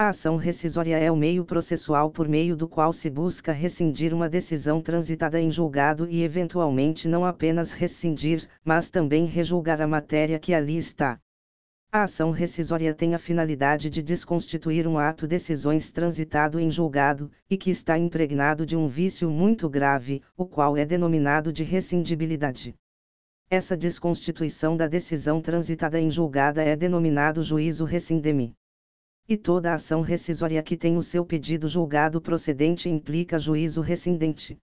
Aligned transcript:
A 0.00 0.08
ação 0.08 0.38
rescisória 0.38 0.96
é 0.96 1.12
o 1.12 1.14
meio 1.14 1.44
processual 1.44 2.10
por 2.10 2.26
meio 2.26 2.56
do 2.56 2.66
qual 2.66 2.90
se 2.90 3.10
busca 3.10 3.52
rescindir 3.52 4.14
uma 4.14 4.30
decisão 4.30 4.80
transitada 4.80 5.38
em 5.38 5.50
julgado 5.50 6.08
e 6.08 6.22
eventualmente 6.22 7.06
não 7.06 7.22
apenas 7.22 7.70
rescindir, 7.70 8.48
mas 8.64 8.88
também 8.88 9.26
rejulgar 9.26 9.78
a 9.82 9.86
matéria 9.86 10.38
que 10.38 10.54
ali 10.54 10.78
está. 10.78 11.20
A 11.92 12.04
ação 12.04 12.30
rescisória 12.30 12.94
tem 12.94 13.14
a 13.14 13.18
finalidade 13.18 13.90
de 13.90 14.02
desconstituir 14.02 14.86
um 14.86 14.96
ato 14.96 15.26
decisões 15.26 15.92
transitado 15.92 16.58
em 16.58 16.70
julgado, 16.70 17.30
e 17.50 17.58
que 17.58 17.68
está 17.68 17.98
impregnado 17.98 18.64
de 18.64 18.78
um 18.78 18.88
vício 18.88 19.28
muito 19.28 19.68
grave, 19.68 20.22
o 20.34 20.46
qual 20.46 20.78
é 20.78 20.86
denominado 20.86 21.52
de 21.52 21.62
rescindibilidade. 21.62 22.74
Essa 23.50 23.76
desconstituição 23.76 24.78
da 24.78 24.86
decisão 24.86 25.42
transitada 25.42 26.00
em 26.00 26.10
julgada 26.10 26.62
é 26.62 26.74
denominado 26.74 27.42
juízo 27.42 27.84
rescindeme 27.84 28.56
e 29.30 29.36
toda 29.36 29.72
ação 29.72 30.00
rescisória 30.00 30.60
que 30.60 30.76
tem 30.76 30.96
o 30.96 31.02
seu 31.04 31.24
pedido 31.24 31.68
julgado 31.68 32.20
procedente 32.20 32.88
implica 32.88 33.38
juízo 33.38 33.80
rescindente. 33.80 34.58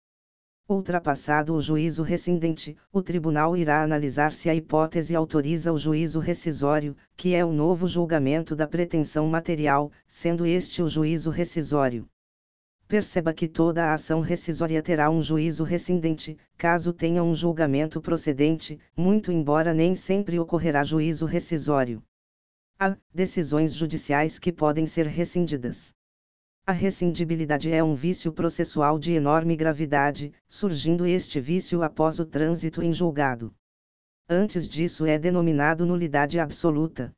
Ultrapassado 0.69 1.55
o 1.55 1.61
juízo 1.61 2.03
rescindente, 2.03 2.77
o 2.93 3.01
tribunal 3.01 3.57
irá 3.57 3.81
analisar 3.81 4.33
se 4.33 4.51
a 4.51 4.55
hipótese 4.57 5.15
autoriza 5.15 5.73
o 5.73 5.79
juízo 5.79 6.19
rescisório, 6.19 6.97
que 7.17 7.33
é 7.33 7.45
o 7.45 7.53
novo 7.53 7.87
julgamento 7.87 8.57
da 8.57 8.67
pretensão 8.67 9.29
material, 9.29 9.93
sendo 10.05 10.45
este 10.45 10.83
o 10.83 10.89
juízo 10.89 11.31
rescisório. 11.31 12.05
Perceba 12.89 13.33
que 13.33 13.47
toda 13.47 13.85
a 13.85 13.95
ação 13.95 14.21
rescisória 14.21 14.83
terá 14.83 15.09
um 15.09 15.23
juízo 15.23 15.63
rescindente, 15.63 16.37
caso 16.59 16.93
tenha 16.93 17.23
um 17.23 17.37
julgamento 17.37 18.01
procedente, 18.01 18.81
muito 18.97 19.31
embora 19.31 19.73
nem 19.73 19.95
sempre 19.95 20.41
ocorrerá 20.41 20.83
juízo 20.83 21.25
rescisório. 21.25 22.03
A. 22.79 22.95
Decisões 23.15 23.73
judiciais 23.75 24.39
que 24.39 24.53
podem 24.53 24.87
ser 24.87 25.07
rescindidas. 25.07 25.95
A 26.67 26.73
rescindibilidade 26.73 27.73
é 27.73 27.83
um 27.83 27.95
vício 27.95 28.31
processual 28.31 28.99
de 28.99 29.13
enorme 29.13 29.57
gravidade, 29.57 30.31
surgindo 30.47 31.07
este 31.07 31.41
vício 31.41 31.83
após 31.83 32.21
o 32.21 32.27
trânsito 32.27 32.83
em 32.83 32.93
julgado. 32.93 33.55
Antes 34.29 34.69
disso 34.69 35.07
é 35.07 35.19
denominado 35.19 35.87
nulidade 35.87 36.39
absoluta. 36.39 37.15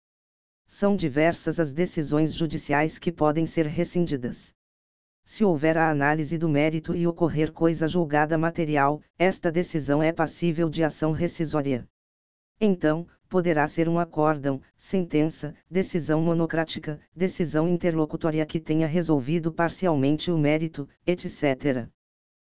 São 0.64 0.94
diversas 0.94 1.58
as 1.58 1.72
decisões 1.72 2.34
judiciais 2.34 2.96
que 2.96 3.10
podem 3.10 3.44
ser 3.44 3.66
rescindidas. 3.66 4.54
Se 5.24 5.44
houver 5.44 5.76
a 5.76 5.90
análise 5.90 6.38
do 6.38 6.48
mérito 6.48 6.94
e 6.94 7.04
ocorrer 7.04 7.50
coisa 7.52 7.88
julgada 7.88 8.38
material, 8.38 9.02
esta 9.18 9.50
decisão 9.50 10.00
é 10.00 10.12
passível 10.12 10.70
de 10.70 10.84
ação 10.84 11.10
rescisória. 11.10 11.84
Então, 12.60 13.08
poderá 13.28 13.66
ser 13.68 13.88
um 13.88 13.98
acórdão, 13.98 14.60
sentença, 14.76 15.54
decisão 15.70 16.22
monocrática, 16.22 16.98
decisão 17.14 17.68
interlocutória 17.68 18.44
que 18.46 18.58
tenha 18.58 18.86
resolvido 18.86 19.52
parcialmente 19.52 20.30
o 20.30 20.38
mérito, 20.38 20.88
etc. 21.06 21.88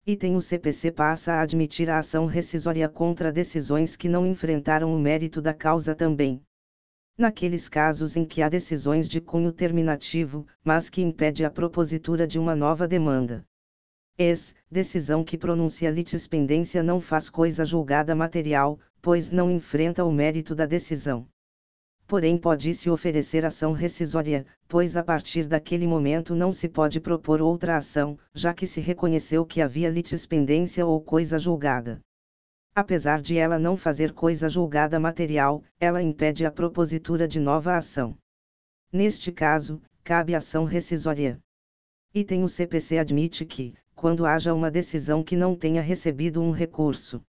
Item 0.07 0.37
o 0.37 0.41
CPC 0.41 0.93
passa 0.93 1.35
a 1.35 1.41
admitir 1.43 1.91
a 1.91 1.99
ação 1.99 2.25
rescisória 2.25 2.89
contra 2.89 3.31
decisões 3.31 3.97
que 3.97 4.09
não 4.09 4.27
enfrentaram 4.27 4.95
o 4.95 4.99
mérito 4.99 5.43
da 5.43 5.53
causa 5.53 5.95
também. 5.95 6.43
Naqueles 7.19 7.69
casos 7.69 8.17
em 8.17 8.25
que 8.25 8.41
há 8.41 8.49
decisões 8.49 9.09
de 9.09 9.21
cunho 9.21 9.53
terminativo, 9.53 10.47
mas 10.65 10.89
que 10.89 11.03
impede 11.03 11.45
a 11.45 11.51
propositura 11.51 12.27
de 12.27 12.39
uma 12.39 12.57
nova 12.57 12.89
demanda. 12.89 13.45
Es, 14.23 14.55
decisão 14.71 15.25
que 15.25 15.39
pronuncia 15.39 15.91
litispendência 15.91 16.83
não 16.83 17.01
faz 17.01 17.31
coisa 17.31 17.65
julgada 17.65 18.15
material, 18.15 18.79
pois 19.01 19.31
não 19.31 19.51
enfrenta 19.51 20.05
o 20.05 20.13
mérito 20.13 20.55
da 20.55 20.67
decisão. 20.67 21.27
Porém, 22.07 22.37
pode-se 22.37 22.91
oferecer 22.91 23.47
ação 23.47 23.73
rescisória, 23.73 24.45
pois 24.69 24.95
a 24.95 25.03
partir 25.03 25.47
daquele 25.49 25.87
momento 25.87 26.35
não 26.35 26.53
se 26.53 26.69
pode 26.69 27.01
propor 27.01 27.41
outra 27.41 27.79
ação, 27.79 28.19
já 28.35 28.53
que 28.53 28.67
se 28.67 28.79
reconheceu 28.79 29.47
que 29.47 29.63
havia 29.63 29.89
litispendência 29.89 30.85
ou 30.85 31.01
coisa 31.01 31.39
julgada. 31.39 31.99
Apesar 32.75 33.23
de 33.23 33.39
ela 33.39 33.59
não 33.59 33.75
fazer 33.75 34.13
coisa 34.13 34.51
julgada 34.51 35.01
material, 35.01 35.65
ela 35.81 36.03
impede 36.03 36.45
a 36.45 36.51
propositura 36.51 37.27
de 37.27 37.41
nova 37.41 37.75
ação. 37.75 38.19
Neste 38.93 39.33
caso, 39.33 39.81
cabe 40.05 40.35
ação 40.35 40.65
rescisória. 40.65 41.41
Item 42.13 42.43
o 42.43 42.49
CPC 42.49 42.99
admite 42.99 43.47
que, 43.47 43.73
quando 44.01 44.25
haja 44.25 44.55
uma 44.55 44.71
decisão 44.71 45.23
que 45.23 45.37
não 45.37 45.55
tenha 45.55 45.83
recebido 45.83 46.41
um 46.41 46.53
recurso, 46.53 47.23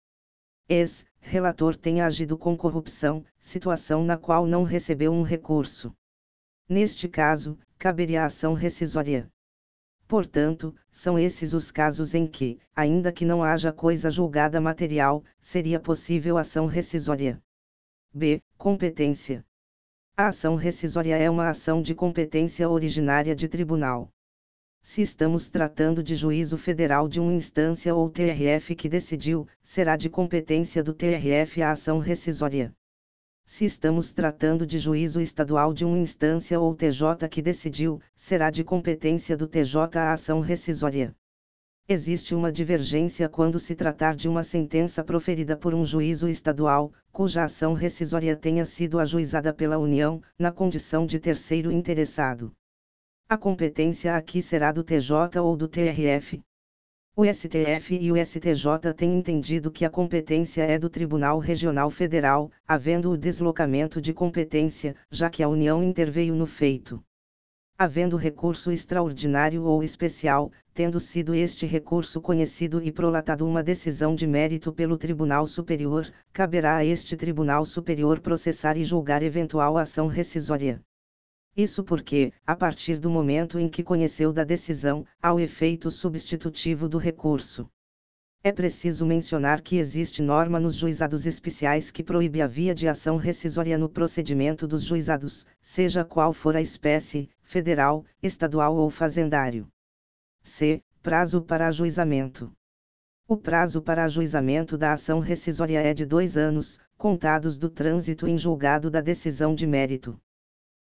ex 0.69 1.05
relator 1.19 1.75
tenha 1.75 2.05
agido 2.05 2.37
com 2.37 2.55
corrupção, 2.55 3.25
situação 3.41 4.05
na 4.05 4.17
qual 4.17 4.47
não 4.47 4.63
recebeu 4.63 5.11
um 5.11 5.21
recurso. 5.21 5.93
Neste 6.69 7.09
caso, 7.09 7.59
caberia 7.77 8.23
a 8.23 8.27
ação 8.27 8.53
rescisória. 8.53 9.29
Portanto, 10.07 10.73
são 10.89 11.19
esses 11.19 11.51
os 11.51 11.73
casos 11.73 12.15
em 12.15 12.25
que, 12.25 12.57
ainda 12.73 13.11
que 13.11 13.25
não 13.25 13.43
haja 13.43 13.73
coisa 13.73 14.09
julgada 14.09 14.61
material, 14.61 15.25
seria 15.41 15.77
possível 15.77 16.37
ação 16.37 16.67
rescisória. 16.67 17.43
B. 18.13 18.41
Competência. 18.57 19.45
A 20.15 20.27
ação 20.27 20.55
rescisória 20.55 21.17
é 21.17 21.29
uma 21.29 21.49
ação 21.49 21.81
de 21.81 21.93
competência 21.93 22.69
originária 22.69 23.35
de 23.35 23.49
tribunal. 23.49 24.09
Se 24.83 25.01
estamos 25.01 25.49
tratando 25.49 26.01
de 26.01 26.15
juízo 26.15 26.57
federal 26.57 27.07
de 27.07 27.19
uma 27.19 27.31
instância 27.31 27.93
ou 27.93 28.09
TRF 28.09 28.75
que 28.75 28.89
decidiu, 28.89 29.47
será 29.61 29.95
de 29.95 30.09
competência 30.09 30.83
do 30.83 30.93
TRF 30.93 31.61
a 31.61 31.71
ação 31.71 31.99
rescisória. 31.99 32.73
Se 33.45 33.63
estamos 33.63 34.11
tratando 34.11 34.65
de 34.65 34.79
juízo 34.79 35.21
estadual 35.21 35.71
de 35.71 35.85
uma 35.85 35.97
instância 35.97 36.59
ou 36.59 36.75
TJ 36.75 37.29
que 37.29 37.41
decidiu, 37.41 38.01
será 38.15 38.49
de 38.49 38.63
competência 38.63 39.37
do 39.37 39.47
TJ 39.47 39.97
a 39.99 40.13
ação 40.13 40.39
rescisória. 40.39 41.15
Existe 41.87 42.33
uma 42.33 42.51
divergência 42.51 43.29
quando 43.29 43.59
se 43.59 43.75
tratar 43.75 44.15
de 44.15 44.27
uma 44.27 44.43
sentença 44.43 45.03
proferida 45.03 45.55
por 45.55 45.73
um 45.73 45.85
juízo 45.85 46.27
estadual, 46.27 46.91
cuja 47.11 47.43
ação 47.43 47.73
rescisória 47.73 48.35
tenha 48.35 48.65
sido 48.65 48.99
ajuizada 48.99 49.53
pela 49.53 49.77
União, 49.77 50.21
na 50.39 50.51
condição 50.51 51.05
de 51.05 51.19
terceiro 51.19 51.71
interessado. 51.71 52.51
A 53.31 53.37
competência 53.37 54.17
aqui 54.17 54.41
será 54.41 54.73
do 54.73 54.83
TJ 54.83 55.39
ou 55.39 55.55
do 55.55 55.65
TRF. 55.65 56.41
O 57.15 57.23
STF 57.23 57.97
e 57.97 58.11
o 58.11 58.17
STJ 58.17 58.93
têm 58.93 59.17
entendido 59.17 59.71
que 59.71 59.85
a 59.85 59.89
competência 59.89 60.63
é 60.63 60.77
do 60.77 60.89
Tribunal 60.89 61.39
Regional 61.39 61.89
Federal, 61.89 62.51
havendo 62.67 63.09
o 63.09 63.17
deslocamento 63.17 64.01
de 64.01 64.13
competência, 64.13 64.97
já 65.09 65.29
que 65.29 65.41
a 65.41 65.47
União 65.47 65.81
interveio 65.81 66.35
no 66.35 66.45
feito. 66.45 67.01
Havendo 67.77 68.17
recurso 68.17 68.69
extraordinário 68.69 69.63
ou 69.63 69.81
especial, 69.81 70.51
tendo 70.73 70.99
sido 70.99 71.33
este 71.33 71.65
recurso 71.65 72.19
conhecido 72.19 72.83
e 72.83 72.91
prolatado 72.91 73.47
uma 73.47 73.63
decisão 73.63 74.13
de 74.13 74.27
mérito 74.27 74.73
pelo 74.73 74.97
Tribunal 74.97 75.47
Superior, 75.47 76.05
caberá 76.33 76.75
a 76.75 76.83
este 76.83 77.15
Tribunal 77.15 77.63
Superior 77.63 78.19
processar 78.19 78.75
e 78.75 78.83
julgar 78.83 79.23
eventual 79.23 79.77
ação 79.77 80.07
rescisória. 80.07 80.81
Isso 81.55 81.83
porque, 81.83 82.31
a 82.47 82.55
partir 82.55 82.97
do 82.97 83.09
momento 83.09 83.59
em 83.59 83.67
que 83.67 83.83
conheceu 83.83 84.31
da 84.31 84.45
decisão, 84.45 85.05
há 85.21 85.33
o 85.33 85.39
efeito 85.39 85.91
substitutivo 85.91 86.87
do 86.87 86.97
recurso. 86.97 87.69
É 88.41 88.53
preciso 88.53 89.05
mencionar 89.05 89.61
que 89.61 89.75
existe 89.75 90.21
norma 90.21 90.61
nos 90.61 90.75
juizados 90.75 91.25
especiais 91.25 91.91
que 91.91 92.03
proíbe 92.03 92.41
a 92.41 92.47
via 92.47 92.73
de 92.73 92.87
ação 92.87 93.17
rescisória 93.17 93.77
no 93.77 93.89
procedimento 93.89 94.65
dos 94.65 94.83
juizados, 94.83 95.45
seja 95.61 96.05
qual 96.05 96.33
for 96.33 96.55
a 96.55 96.61
espécie, 96.61 97.29
federal, 97.43 98.05
estadual 98.23 98.77
ou 98.77 98.89
fazendário. 98.89 99.67
C. 100.41 100.81
Prazo 101.03 101.41
para 101.41 101.67
ajuizamento. 101.67 102.49
O 103.27 103.35
prazo 103.35 103.81
para 103.81 104.05
ajuizamento 104.05 104.77
da 104.77 104.93
ação 104.93 105.19
rescisória 105.19 105.81
é 105.81 105.93
de 105.93 106.05
dois 106.05 106.37
anos, 106.37 106.79
contados 106.97 107.57
do 107.57 107.69
trânsito 107.69 108.25
em 108.25 108.37
julgado 108.37 108.89
da 108.89 109.01
decisão 109.01 109.53
de 109.53 109.67
mérito 109.67 110.17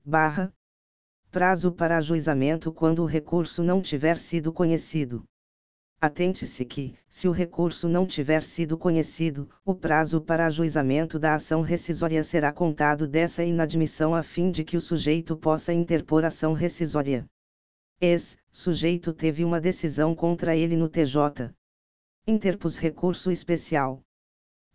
barra, 0.07 0.53
prazo 1.31 1.73
para 1.73 1.97
ajuizamento 1.97 2.71
quando 2.71 3.03
o 3.03 3.07
recurso 3.07 3.63
não 3.63 3.81
tiver 3.81 4.19
sido 4.19 4.53
conhecido. 4.53 5.25
Atente-se 5.99 6.63
que, 6.67 6.95
se 7.09 7.27
o 7.27 7.33
recurso 7.33 7.89
não 7.89 8.07
tiver 8.07 8.43
sido 8.43 8.77
conhecido, 8.77 9.49
o 9.65 9.75
prazo 9.75 10.21
para 10.21 10.45
ajuizamento 10.45 11.19
da 11.19 11.35
ação 11.35 11.63
rescisória 11.63 12.23
será 12.23 12.53
contado 12.53 13.09
dessa 13.09 13.43
inadmissão 13.43 14.15
a 14.15 14.23
fim 14.23 14.51
de 14.51 14.63
que 14.63 14.77
o 14.77 14.81
sujeito 14.81 15.35
possa 15.39 15.73
interpor 15.73 16.23
ação 16.23 16.53
rescisória. 16.53 17.25
Ex, 17.99 18.37
sujeito 18.53 19.15
teve 19.15 19.43
uma 19.43 19.59
decisão 19.59 20.15
contra 20.15 20.55
ele 20.55 20.77
no 20.77 20.91
TJ. 20.91 21.51
Interpus 22.27 22.77
recurso 22.77 23.31
especial. 23.31 24.03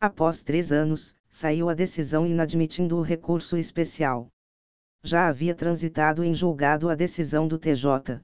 Após 0.02 0.42
três 0.42 0.72
anos, 0.72 1.16
saiu 1.30 1.70
a 1.70 1.76
decisão 1.76 2.26
inadmitindo 2.26 2.98
o 2.98 3.04
recurso 3.04 3.56
especial 3.56 4.32
já 5.02 5.28
havia 5.28 5.56
transitado 5.56 6.24
em 6.24 6.34
julgado 6.34 6.90
a 6.90 6.96
decisão 6.96 7.48
do 7.48 7.58
TJ. 7.58 8.22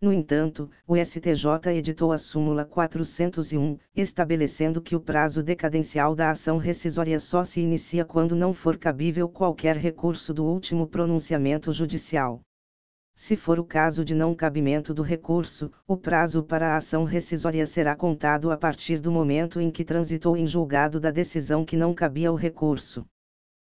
No 0.00 0.12
entanto, 0.12 0.70
o 0.86 0.96
STJ 0.96 1.70
editou 1.74 2.12
a 2.12 2.18
súmula 2.18 2.64
401, 2.64 3.78
estabelecendo 3.96 4.82
que 4.82 4.94
o 4.94 5.00
prazo 5.00 5.42
decadencial 5.42 6.14
da 6.14 6.30
ação 6.30 6.58
rescisória 6.58 7.18
só 7.18 7.42
se 7.42 7.60
inicia 7.60 8.04
quando 8.04 8.36
não 8.36 8.52
for 8.52 8.76
cabível 8.76 9.28
qualquer 9.28 9.76
recurso 9.76 10.34
do 10.34 10.44
último 10.44 10.86
pronunciamento 10.86 11.72
judicial. 11.72 12.42
Se 13.16 13.36
for 13.36 13.58
o 13.58 13.64
caso 13.64 14.04
de 14.04 14.14
não 14.14 14.34
cabimento 14.34 14.92
do 14.92 15.00
recurso, 15.00 15.72
o 15.86 15.96
prazo 15.96 16.42
para 16.42 16.74
a 16.74 16.76
ação 16.76 17.04
rescisória 17.04 17.64
será 17.64 17.96
contado 17.96 18.50
a 18.50 18.58
partir 18.58 19.00
do 19.00 19.10
momento 19.10 19.60
em 19.60 19.70
que 19.70 19.84
transitou 19.84 20.36
em 20.36 20.46
julgado 20.46 21.00
da 21.00 21.12
decisão 21.12 21.64
que 21.64 21.76
não 21.76 21.94
cabia 21.94 22.28
ao 22.28 22.34
recurso. 22.34 23.06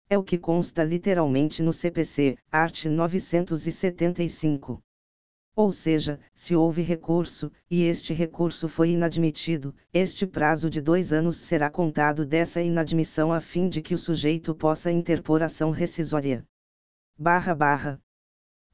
É 0.09 0.19
o 0.19 0.23
que 0.23 0.37
consta 0.37 0.85
literalmente 0.85 1.63
no 1.63 1.73
CPC, 1.73 2.37
art. 2.51 2.85
975. 2.87 4.83
Ou 5.55 5.71
seja, 5.71 6.19
se 6.35 6.57
houve 6.57 6.81
recurso, 6.81 7.53
e 7.71 7.83
este 7.83 8.15
recurso 8.15 8.69
foi 8.69 8.91
inadmitido, 8.91 9.75
este 9.93 10.27
prazo 10.27 10.71
de 10.71 10.81
dois 10.81 11.13
anos 11.13 11.37
será 11.37 11.69
contado 11.69 12.25
dessa 12.25 12.63
inadmissão 12.63 13.31
a 13.31 13.41
fim 13.41 13.69
de 13.69 13.83
que 13.83 13.95
o 13.95 13.99
sujeito 13.99 14.55
possa 14.55 14.91
interpor 14.91 15.43
ação 15.43 15.71
rescisória. 15.71 16.47
Barra 17.19 17.55
barra. 17.55 18.01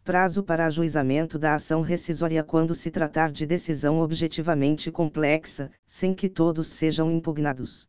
Prazo 0.05 0.43
para 0.45 0.67
ajuizamento 0.67 1.37
da 1.37 1.57
ação 1.57 1.83
rescisória 1.83 2.45
quando 2.45 2.75
se 2.75 2.91
tratar 2.91 3.33
de 3.33 3.45
decisão 3.45 3.99
objetivamente 3.99 4.91
complexa, 4.93 5.73
sem 5.85 6.15
que 6.15 6.29
todos 6.29 6.69
sejam 6.69 7.11
impugnados. 7.11 7.89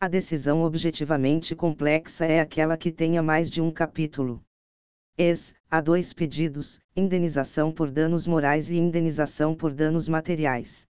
A 0.00 0.06
decisão 0.06 0.62
objetivamente 0.62 1.56
complexa 1.56 2.24
é 2.24 2.38
aquela 2.38 2.76
que 2.76 2.92
tenha 2.92 3.20
mais 3.20 3.50
de 3.50 3.60
um 3.60 3.68
capítulo. 3.68 4.40
Ex, 5.18 5.56
há 5.68 5.80
dois 5.80 6.12
pedidos: 6.12 6.80
indenização 6.94 7.72
por 7.72 7.90
danos 7.90 8.24
morais 8.24 8.70
e 8.70 8.76
indenização 8.76 9.56
por 9.56 9.74
danos 9.74 10.06
materiais. 10.06 10.86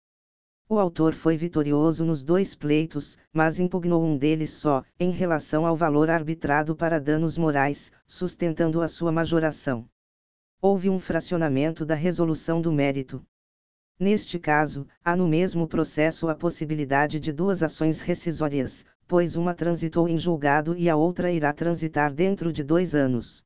O 0.68 0.78
autor 0.78 1.14
foi 1.14 1.38
vitorioso 1.38 2.04
nos 2.04 2.22
dois 2.22 2.54
pleitos, 2.54 3.16
mas 3.32 3.58
impugnou 3.58 4.04
um 4.04 4.14
deles 4.14 4.50
só, 4.50 4.84
em 5.00 5.10
relação 5.10 5.64
ao 5.64 5.74
valor 5.74 6.10
arbitrado 6.10 6.76
para 6.76 7.00
danos 7.00 7.38
morais, 7.38 7.90
sustentando 8.06 8.82
a 8.82 8.88
sua 8.88 9.10
majoração. 9.10 9.88
Houve 10.60 10.90
um 10.90 11.00
fracionamento 11.00 11.86
da 11.86 11.94
resolução 11.94 12.60
do 12.60 12.70
mérito. 12.70 13.24
Neste 13.98 14.38
caso, 14.38 14.86
há 15.02 15.16
no 15.16 15.26
mesmo 15.26 15.66
processo 15.66 16.28
a 16.28 16.34
possibilidade 16.34 17.18
de 17.18 17.32
duas 17.32 17.64
ações 17.64 18.00
rescisórias, 18.00 18.84
pois 19.08 19.34
uma 19.34 19.54
transitou 19.54 20.06
em 20.06 20.18
julgado 20.18 20.76
e 20.76 20.88
a 20.88 20.94
outra 20.94 21.32
irá 21.32 21.50
transitar 21.52 22.12
dentro 22.12 22.52
de 22.52 22.62
dois 22.62 22.94
anos. 22.94 23.42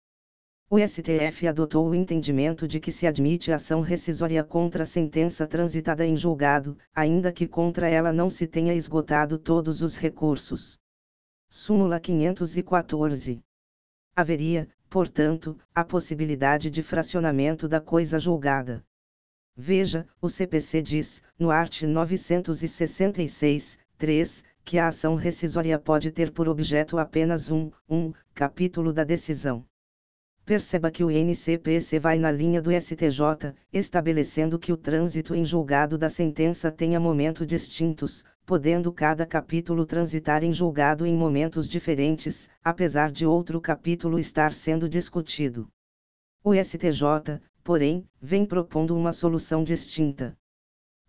O 0.68 0.76
STF 0.76 1.46
adotou 1.46 1.88
o 1.88 1.94
entendimento 1.94 2.66
de 2.66 2.80
que 2.80 2.90
se 2.90 3.06
admite 3.06 3.52
ação 3.52 3.80
rescisória 3.80 4.42
contra 4.42 4.82
a 4.82 4.86
sentença 4.86 5.46
transitada 5.46 6.04
em 6.04 6.16
julgado, 6.16 6.76
ainda 6.94 7.30
que 7.30 7.46
contra 7.46 7.88
ela 7.88 8.12
não 8.12 8.28
se 8.28 8.46
tenha 8.46 8.74
esgotado 8.74 9.38
todos 9.38 9.82
os 9.82 9.96
recursos. 9.96 10.78
Súmula 11.48 12.00
514. 12.00 13.40
Haveria, 14.16 14.68
portanto, 14.90 15.56
a 15.74 15.84
possibilidade 15.84 16.70
de 16.70 16.82
fracionamento 16.82 17.68
da 17.68 17.80
coisa 17.80 18.18
julgada. 18.18 18.82
Veja, 19.54 20.08
o 20.20 20.28
CPC 20.30 20.80
diz, 20.80 21.22
no 21.38 21.50
art. 21.50 21.82
966, 21.82 23.78
3, 23.98 24.44
que 24.64 24.78
a 24.78 24.88
ação 24.88 25.14
rescisória 25.14 25.78
pode 25.78 26.10
ter 26.10 26.30
por 26.30 26.48
objeto 26.48 26.98
apenas 26.98 27.50
um, 27.50 27.70
um, 27.88 28.12
capítulo 28.34 28.92
da 28.92 29.04
decisão. 29.04 29.64
Perceba 30.44 30.90
que 30.90 31.04
o 31.04 31.10
NCPC 31.10 31.98
vai 31.98 32.18
na 32.18 32.30
linha 32.30 32.60
do 32.60 32.70
STJ, 32.72 33.54
estabelecendo 33.72 34.58
que 34.58 34.72
o 34.72 34.76
trânsito 34.76 35.34
em 35.34 35.44
julgado 35.44 35.96
da 35.96 36.10
sentença 36.10 36.70
tenha 36.70 36.98
momentos 36.98 37.46
distintos, 37.46 38.24
podendo 38.44 38.92
cada 38.92 39.24
capítulo 39.24 39.86
transitar 39.86 40.42
em 40.42 40.52
julgado 40.52 41.06
em 41.06 41.16
momentos 41.16 41.68
diferentes, 41.68 42.50
apesar 42.62 43.12
de 43.12 43.24
outro 43.24 43.60
capítulo 43.60 44.18
estar 44.18 44.52
sendo 44.52 44.88
discutido. 44.88 45.68
O 46.42 46.52
STJ, 46.52 47.40
porém, 47.62 48.04
vem 48.20 48.44
propondo 48.44 48.96
uma 48.96 49.12
solução 49.12 49.62
distinta. 49.62 50.36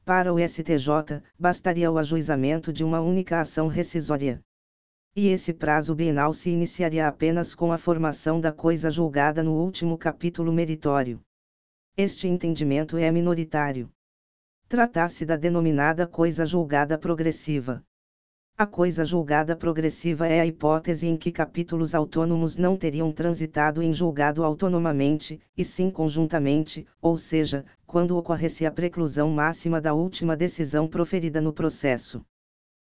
Para 0.05 0.33
o 0.33 0.38
STJ, 0.39 1.21
bastaria 1.38 1.91
o 1.91 1.97
ajuizamento 1.97 2.73
de 2.73 2.83
uma 2.83 3.01
única 3.01 3.39
ação 3.39 3.67
rescisória 3.67 4.41
e 5.15 5.27
esse 5.27 5.53
prazo 5.53 5.94
bienal 5.94 6.33
se 6.33 6.50
iniciaria 6.50 7.07
apenas 7.07 7.53
com 7.53 7.71
a 7.71 7.77
formação 7.77 8.41
da 8.41 8.51
coisa 8.51 8.89
julgada 8.89 9.44
no 9.44 9.53
último 9.53 9.95
capítulo 9.95 10.51
meritório. 10.51 11.21
Este 11.95 12.27
entendimento 12.27 12.97
é 12.97 13.11
minoritário. 13.11 13.91
Trata-se 14.67 15.23
da 15.23 15.35
denominada 15.35 16.07
coisa 16.07 16.47
julgada 16.47 16.97
progressiva. 16.97 17.83
A 18.55 18.67
coisa 18.67 19.03
julgada 19.03 19.55
progressiva 19.55 20.27
é 20.27 20.39
a 20.39 20.45
hipótese 20.45 21.07
em 21.07 21.17
que 21.17 21.31
capítulos 21.31 21.95
autônomos 21.95 22.55
não 22.55 22.77
teriam 22.77 23.11
transitado 23.11 23.81
em 23.81 23.91
julgado 23.91 24.44
autonomamente, 24.44 25.41
e 25.57 25.65
sim 25.65 25.89
conjuntamente, 25.89 26.85
ou 27.01 27.17
seja, 27.17 27.65
quando 27.88 28.15
ocorresse 28.15 28.63
a 28.63 28.71
preclusão 28.71 29.31
máxima 29.31 29.81
da 29.81 29.95
última 29.95 30.38
decisão 30.38 30.88
proferida 30.88 31.41
no 31.41 31.51
processo. 31.51 32.23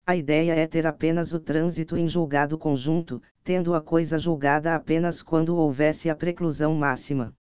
A 0.07 0.17
ideia 0.17 0.55
é 0.55 0.67
ter 0.67 0.87
apenas 0.87 1.35
o 1.35 1.39
trânsito 1.39 1.95
em 1.95 2.09
julgado 2.09 2.57
conjunto, 2.57 3.21
tendo 3.45 3.75
a 3.75 3.83
coisa 3.83 4.17
julgada 4.17 4.75
apenas 4.75 5.23
quando 5.23 5.55
houvesse 5.55 6.09
a 6.09 6.17
preclusão 6.17 6.75
máxima. 6.75 7.35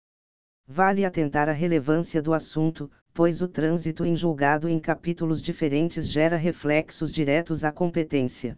Vale 0.68 1.06
atentar 1.06 1.48
à 1.48 1.52
relevância 1.52 2.20
do 2.20 2.34
assunto, 2.34 2.90
pois 3.12 3.42
o 3.42 3.48
trânsito 3.48 4.04
em 4.04 4.14
julgado 4.14 4.68
em 4.68 4.78
capítulos 4.78 5.42
diferentes 5.42 6.08
gera 6.08 6.36
reflexos 6.36 7.12
diretos 7.12 7.64
à 7.64 7.72
competência. 7.72 8.56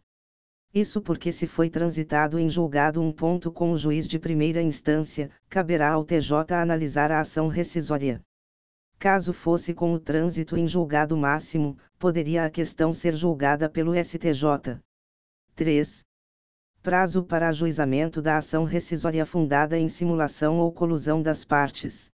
Isso 0.74 1.02
porque, 1.02 1.30
se 1.30 1.46
foi 1.46 1.68
transitado 1.68 2.38
em 2.38 2.48
julgado 2.48 3.02
um 3.02 3.12
ponto 3.12 3.52
com 3.52 3.72
o 3.72 3.76
juiz 3.76 4.08
de 4.08 4.18
primeira 4.18 4.62
instância, 4.62 5.30
caberá 5.48 5.90
ao 5.90 6.04
TJ 6.04 6.54
analisar 6.54 7.12
a 7.12 7.20
ação 7.20 7.48
rescisória. 7.48 8.22
Caso 8.98 9.32
fosse 9.32 9.74
com 9.74 9.92
o 9.92 9.98
trânsito 9.98 10.56
em 10.56 10.66
julgado 10.66 11.16
máximo, 11.16 11.76
poderia 11.98 12.44
a 12.44 12.50
questão 12.50 12.92
ser 12.92 13.14
julgada 13.14 13.68
pelo 13.68 13.92
STJ. 13.94 14.80
3. 15.56 16.04
Prazo 16.82 17.24
para 17.24 17.48
ajuizamento 17.48 18.22
da 18.22 18.38
ação 18.38 18.64
rescisória 18.64 19.26
fundada 19.26 19.78
em 19.78 19.88
simulação 19.88 20.58
ou 20.58 20.72
colusão 20.72 21.20
das 21.20 21.44
partes. 21.44 22.11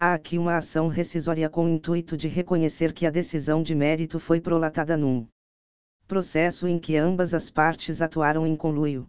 Há 0.00 0.14
aqui 0.14 0.38
uma 0.38 0.56
ação 0.56 0.88
rescisória 0.88 1.48
com 1.48 1.64
o 1.64 1.68
intuito 1.68 2.16
de 2.16 2.28
reconhecer 2.28 2.92
que 2.92 3.04
a 3.04 3.10
decisão 3.10 3.62
de 3.62 3.74
mérito 3.74 4.20
foi 4.20 4.40
prolatada 4.40 4.96
num 4.96 5.26
processo 6.06 6.68
em 6.68 6.78
que 6.78 6.96
ambas 6.96 7.34
as 7.34 7.50
partes 7.50 8.00
atuaram 8.00 8.46
em 8.46 8.54
conluio 8.54 9.08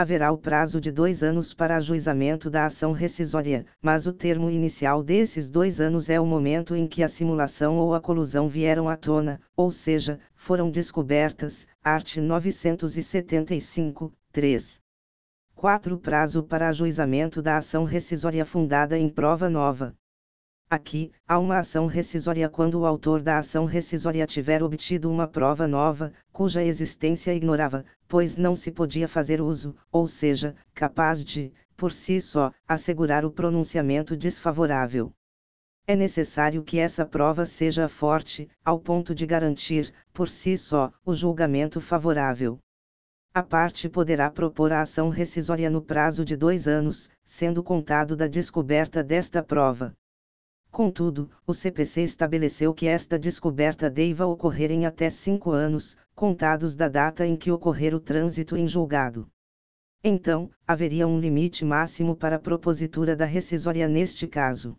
haverá 0.00 0.32
o 0.32 0.38
prazo 0.38 0.80
de 0.80 0.90
dois 0.90 1.22
anos 1.22 1.52
para 1.52 1.76
ajuizamento 1.76 2.48
da 2.48 2.64
ação 2.64 2.90
rescisória, 2.90 3.66
mas 3.82 4.06
o 4.06 4.14
termo 4.14 4.50
inicial 4.50 5.02
desses 5.02 5.50
dois 5.50 5.78
anos 5.78 6.08
é 6.08 6.18
o 6.18 6.24
momento 6.24 6.74
em 6.74 6.86
que 6.86 7.02
a 7.02 7.08
simulação 7.08 7.76
ou 7.76 7.94
a 7.94 8.00
colusão 8.00 8.48
vieram 8.48 8.88
à 8.88 8.96
tona, 8.96 9.38
ou 9.54 9.70
seja, 9.70 10.18
foram 10.34 10.70
descobertas, 10.70 11.68
art. 11.84 12.16
975, 12.16 14.10
3. 14.32 14.80
4. 15.54 15.98
Prazo 15.98 16.42
para 16.42 16.70
ajuizamento 16.70 17.42
da 17.42 17.58
ação 17.58 17.84
rescisória 17.84 18.46
fundada 18.46 18.96
em 18.98 19.10
prova 19.10 19.50
nova. 19.50 19.94
Aqui, 20.72 21.10
há 21.26 21.36
uma 21.36 21.58
ação 21.58 21.86
rescisória 21.86 22.48
quando 22.48 22.78
o 22.78 22.86
autor 22.86 23.20
da 23.20 23.38
ação 23.38 23.64
rescisória 23.64 24.24
tiver 24.24 24.62
obtido 24.62 25.10
uma 25.10 25.26
prova 25.26 25.66
nova, 25.66 26.12
cuja 26.32 26.62
existência 26.62 27.34
ignorava, 27.34 27.84
pois 28.06 28.36
não 28.36 28.54
se 28.54 28.70
podia 28.70 29.08
fazer 29.08 29.40
uso, 29.40 29.74
ou 29.90 30.06
seja, 30.06 30.54
capaz 30.72 31.24
de, 31.24 31.52
por 31.76 31.90
si 31.90 32.20
só, 32.20 32.52
assegurar 32.68 33.24
o 33.24 33.32
pronunciamento 33.32 34.16
desfavorável. 34.16 35.12
É 35.88 35.96
necessário 35.96 36.62
que 36.62 36.78
essa 36.78 37.04
prova 37.04 37.44
seja 37.44 37.88
forte, 37.88 38.48
ao 38.64 38.78
ponto 38.78 39.12
de 39.12 39.26
garantir, 39.26 39.92
por 40.12 40.28
si 40.28 40.56
só, 40.56 40.92
o 41.04 41.12
julgamento 41.12 41.80
favorável. 41.80 42.60
A 43.34 43.42
parte 43.42 43.88
poderá 43.88 44.30
propor 44.30 44.72
a 44.72 44.82
ação 44.82 45.08
rescisória 45.08 45.68
no 45.68 45.82
prazo 45.82 46.24
de 46.24 46.36
dois 46.36 46.68
anos, 46.68 47.10
sendo 47.24 47.60
contado 47.60 48.14
da 48.14 48.28
descoberta 48.28 49.02
desta 49.02 49.42
prova. 49.42 49.96
Contudo, 50.70 51.28
o 51.46 51.52
CPC 51.52 52.02
estabeleceu 52.02 52.72
que 52.72 52.86
esta 52.86 53.18
descoberta 53.18 53.90
deva 53.90 54.24
ocorrer 54.26 54.70
em 54.70 54.86
até 54.86 55.10
cinco 55.10 55.50
anos, 55.50 55.96
contados 56.14 56.76
da 56.76 56.88
data 56.88 57.26
em 57.26 57.36
que 57.36 57.50
ocorrer 57.50 57.94
o 57.94 58.00
trânsito 58.00 58.56
em 58.56 58.68
julgado. 58.68 59.28
Então, 60.02 60.50
haveria 60.66 61.08
um 61.08 61.18
limite 61.18 61.64
máximo 61.64 62.14
para 62.14 62.36
a 62.36 62.38
propositura 62.38 63.16
da 63.16 63.24
rescisória 63.24 63.88
neste 63.88 64.26
caso. 64.28 64.76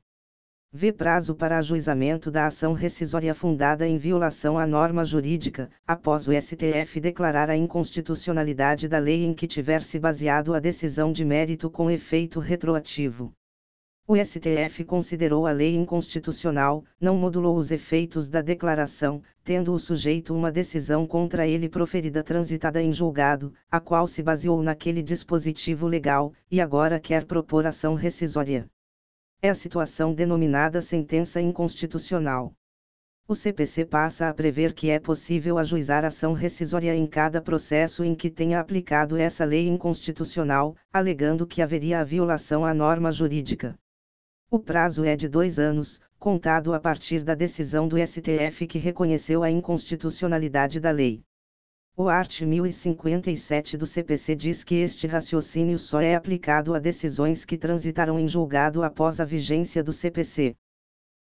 V. 0.73 0.93
Prazo 0.93 1.35
para 1.35 1.57
ajuizamento 1.57 2.31
da 2.31 2.45
ação 2.45 2.71
rescisória 2.71 3.35
fundada 3.35 3.85
em 3.85 3.97
violação 3.97 4.57
à 4.57 4.65
norma 4.65 5.03
jurídica, 5.03 5.69
após 5.85 6.29
o 6.29 6.31
STF 6.31 7.01
declarar 7.01 7.49
a 7.49 7.57
inconstitucionalidade 7.57 8.87
da 8.87 8.97
lei 8.97 9.25
em 9.25 9.33
que 9.33 9.45
tiver 9.45 9.83
se 9.83 9.99
baseado 9.99 10.53
a 10.53 10.59
decisão 10.61 11.11
de 11.11 11.25
mérito 11.25 11.69
com 11.69 11.91
efeito 11.91 12.39
retroativo. 12.39 13.33
O 14.11 14.15
STF 14.17 14.83
considerou 14.83 15.47
a 15.47 15.53
lei 15.53 15.73
inconstitucional, 15.73 16.83
não 16.99 17.15
modulou 17.15 17.55
os 17.55 17.71
efeitos 17.71 18.27
da 18.27 18.41
declaração, 18.41 19.23
tendo 19.41 19.73
o 19.73 19.79
sujeito 19.79 20.35
uma 20.35 20.51
decisão 20.51 21.07
contra 21.07 21.47
ele 21.47 21.69
proferida 21.69 22.21
transitada 22.21 22.81
em 22.81 22.91
julgado, 22.91 23.53
a 23.71 23.79
qual 23.79 24.05
se 24.05 24.21
baseou 24.21 24.61
naquele 24.61 25.01
dispositivo 25.01 25.87
legal, 25.87 26.33
e 26.51 26.59
agora 26.59 26.99
quer 26.99 27.23
propor 27.23 27.65
ação 27.65 27.95
rescisória. 27.95 28.69
É 29.41 29.49
a 29.49 29.53
situação 29.53 30.13
denominada 30.13 30.81
sentença 30.81 31.39
inconstitucional. 31.39 32.51
O 33.29 33.33
CPC 33.33 33.85
passa 33.85 34.27
a 34.27 34.33
prever 34.33 34.73
que 34.73 34.89
é 34.89 34.99
possível 34.99 35.57
ajuizar 35.57 36.03
ação 36.03 36.33
rescisória 36.33 36.93
em 36.93 37.07
cada 37.07 37.41
processo 37.41 38.03
em 38.03 38.13
que 38.13 38.29
tenha 38.29 38.59
aplicado 38.59 39.15
essa 39.15 39.45
lei 39.45 39.69
inconstitucional, 39.69 40.75
alegando 40.91 41.47
que 41.47 41.61
haveria 41.61 42.01
a 42.01 42.03
violação 42.03 42.65
à 42.65 42.73
norma 42.73 43.09
jurídica. 43.09 43.79
O 44.53 44.59
prazo 44.59 45.05
é 45.05 45.15
de 45.15 45.29
dois 45.29 45.57
anos, 45.57 45.97
contado 46.19 46.73
a 46.73 46.79
partir 46.81 47.23
da 47.23 47.33
decisão 47.33 47.87
do 47.87 47.95
STF 48.05 48.67
que 48.67 48.77
reconheceu 48.77 49.43
a 49.43 49.49
inconstitucionalidade 49.49 50.77
da 50.77 50.91
lei. 50.91 51.23
O 51.95 52.09
art. 52.09 52.41
1057 52.41 53.77
do 53.77 53.85
CPC 53.85 54.35
diz 54.35 54.61
que 54.65 54.75
este 54.75 55.07
raciocínio 55.07 55.77
só 55.77 56.01
é 56.01 56.15
aplicado 56.15 56.75
a 56.75 56.79
decisões 56.79 57.45
que 57.45 57.57
transitaram 57.57 58.19
em 58.19 58.27
julgado 58.27 58.83
após 58.83 59.21
a 59.21 59.25
vigência 59.25 59.81
do 59.81 59.93
CPC. 59.93 60.53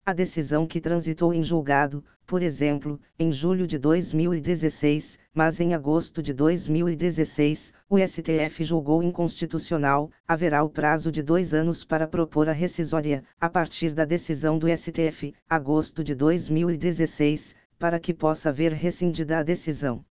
A 0.06 0.14
decisão 0.14 0.66
que 0.66 0.80
transitou 0.80 1.34
em 1.34 1.42
julgado, 1.42 2.02
por 2.26 2.42
exemplo, 2.42 2.98
em 3.18 3.30
julho 3.30 3.66
de 3.66 3.78
2016, 3.78 5.18
mas 5.34 5.60
em 5.60 5.74
agosto 5.74 6.22
de 6.22 6.32
2016, 6.32 7.74
o 7.90 7.96
STF 7.98 8.62
julgou 8.62 9.02
inconstitucional, 9.02 10.10
haverá 10.26 10.62
o 10.62 10.68
prazo 10.68 11.10
de 11.10 11.22
dois 11.22 11.54
anos 11.54 11.84
para 11.84 12.06
propor 12.06 12.46
a 12.46 12.52
rescisória, 12.52 13.24
a 13.40 13.48
partir 13.48 13.94
da 13.94 14.04
decisão 14.04 14.58
do 14.58 14.66
STF, 14.68 15.34
agosto 15.48 16.04
de 16.04 16.14
2016, 16.14 17.56
para 17.78 17.98
que 17.98 18.12
possa 18.12 18.50
haver 18.50 18.74
rescindida 18.74 19.38
a 19.38 19.42
decisão. 19.42 20.04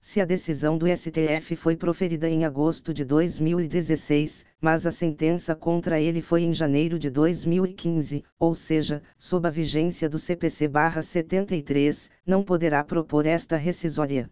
Se 0.00 0.22
a 0.22 0.24
decisão 0.24 0.78
do 0.78 0.86
STF 0.88 1.54
foi 1.54 1.76
proferida 1.76 2.30
em 2.30 2.46
agosto 2.46 2.94
de 2.94 3.04
2016, 3.04 4.46
mas 4.58 4.86
a 4.86 4.90
sentença 4.90 5.54
contra 5.54 6.00
ele 6.00 6.22
foi 6.22 6.44
em 6.44 6.54
janeiro 6.54 6.98
de 6.98 7.10
2015, 7.10 8.24
ou 8.38 8.54
seja, 8.54 9.02
sob 9.18 9.46
a 9.46 9.50
vigência 9.50 10.08
do 10.08 10.16
CPC-73, 10.16 12.08
não 12.26 12.42
poderá 12.42 12.82
propor 12.82 13.26
esta 13.26 13.56
rescisória. 13.56 14.30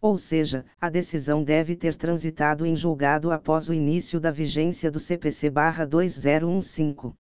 Ou 0.00 0.16
seja, 0.16 0.64
a 0.80 0.88
decisão 0.88 1.44
deve 1.44 1.76
ter 1.76 1.94
transitado 1.94 2.64
em 2.64 2.74
julgado 2.74 3.30
após 3.30 3.68
o 3.68 3.74
início 3.74 4.18
da 4.18 4.30
vigência 4.30 4.90
do 4.90 4.98
CPC-2015. 4.98 7.14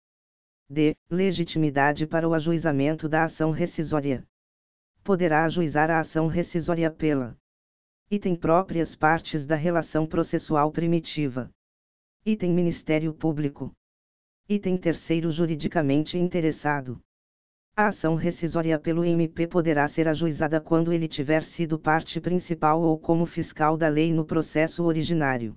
D. 0.69 0.95
Legitimidade 1.09 2.07
para 2.07 2.29
o 2.29 2.33
ajuizamento 2.33 3.09
da 3.09 3.25
ação 3.25 3.51
rescisória. 3.51 4.25
Poderá 5.03 5.43
ajuizar 5.43 5.91
a 5.91 5.99
ação 5.99 6.27
rescisória 6.27 6.89
pela 6.91 7.37
Item 8.11 8.35
próprias 8.35 8.95
partes 8.95 9.45
da 9.45 9.55
relação 9.55 10.07
processual 10.07 10.71
primitiva. 10.71 11.51
Item 12.25 12.53
Ministério 12.53 13.13
Público. 13.13 13.71
Item 14.47 14.77
terceiro 14.77 15.29
juridicamente 15.29 16.17
interessado. 16.17 16.99
A 17.79 17.87
ação 17.87 18.15
rescisória 18.15 18.77
pelo 18.77 19.05
MP 19.05 19.47
poderá 19.47 19.87
ser 19.87 20.05
ajuizada 20.05 20.59
quando 20.59 20.91
ele 20.91 21.07
tiver 21.07 21.41
sido 21.41 21.79
parte 21.79 22.19
principal 22.19 22.81
ou 22.81 22.99
como 22.99 23.25
fiscal 23.25 23.77
da 23.77 23.87
lei 23.87 24.11
no 24.11 24.25
processo 24.25 24.83
originário. 24.83 25.55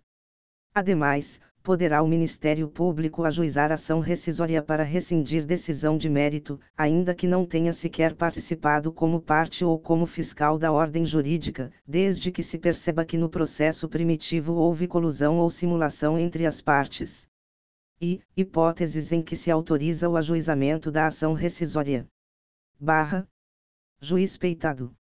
Ademais, 0.72 1.40
poderá 1.64 2.00
o 2.00 2.06
Ministério 2.06 2.68
Público 2.68 3.24
ajuizar 3.24 3.72
ação 3.72 3.98
rescisória 3.98 4.62
para 4.62 4.84
rescindir 4.84 5.44
decisão 5.44 5.98
de 5.98 6.08
mérito, 6.08 6.60
ainda 6.78 7.12
que 7.12 7.26
não 7.26 7.44
tenha 7.44 7.72
sequer 7.72 8.14
participado 8.14 8.92
como 8.92 9.20
parte 9.20 9.64
ou 9.64 9.76
como 9.76 10.06
fiscal 10.06 10.60
da 10.60 10.70
ordem 10.70 11.04
jurídica, 11.04 11.72
desde 11.84 12.30
que 12.30 12.44
se 12.44 12.56
perceba 12.56 13.04
que 13.04 13.18
no 13.18 13.28
processo 13.28 13.88
primitivo 13.88 14.52
houve 14.52 14.86
colusão 14.86 15.38
ou 15.38 15.50
simulação 15.50 16.16
entre 16.16 16.46
as 16.46 16.60
partes. 16.60 17.26
E, 18.00 18.20
hipóteses 18.36 19.10
em 19.10 19.22
que 19.22 19.34
se 19.34 19.50
autoriza 19.50 20.08
o 20.08 20.16
ajuizamento 20.16 20.88
da 20.88 21.08
ação 21.08 21.34
rescisória. 21.34 22.06
Barra. 22.84 23.28
Juiz 24.00 24.36
peitado. 24.36 24.92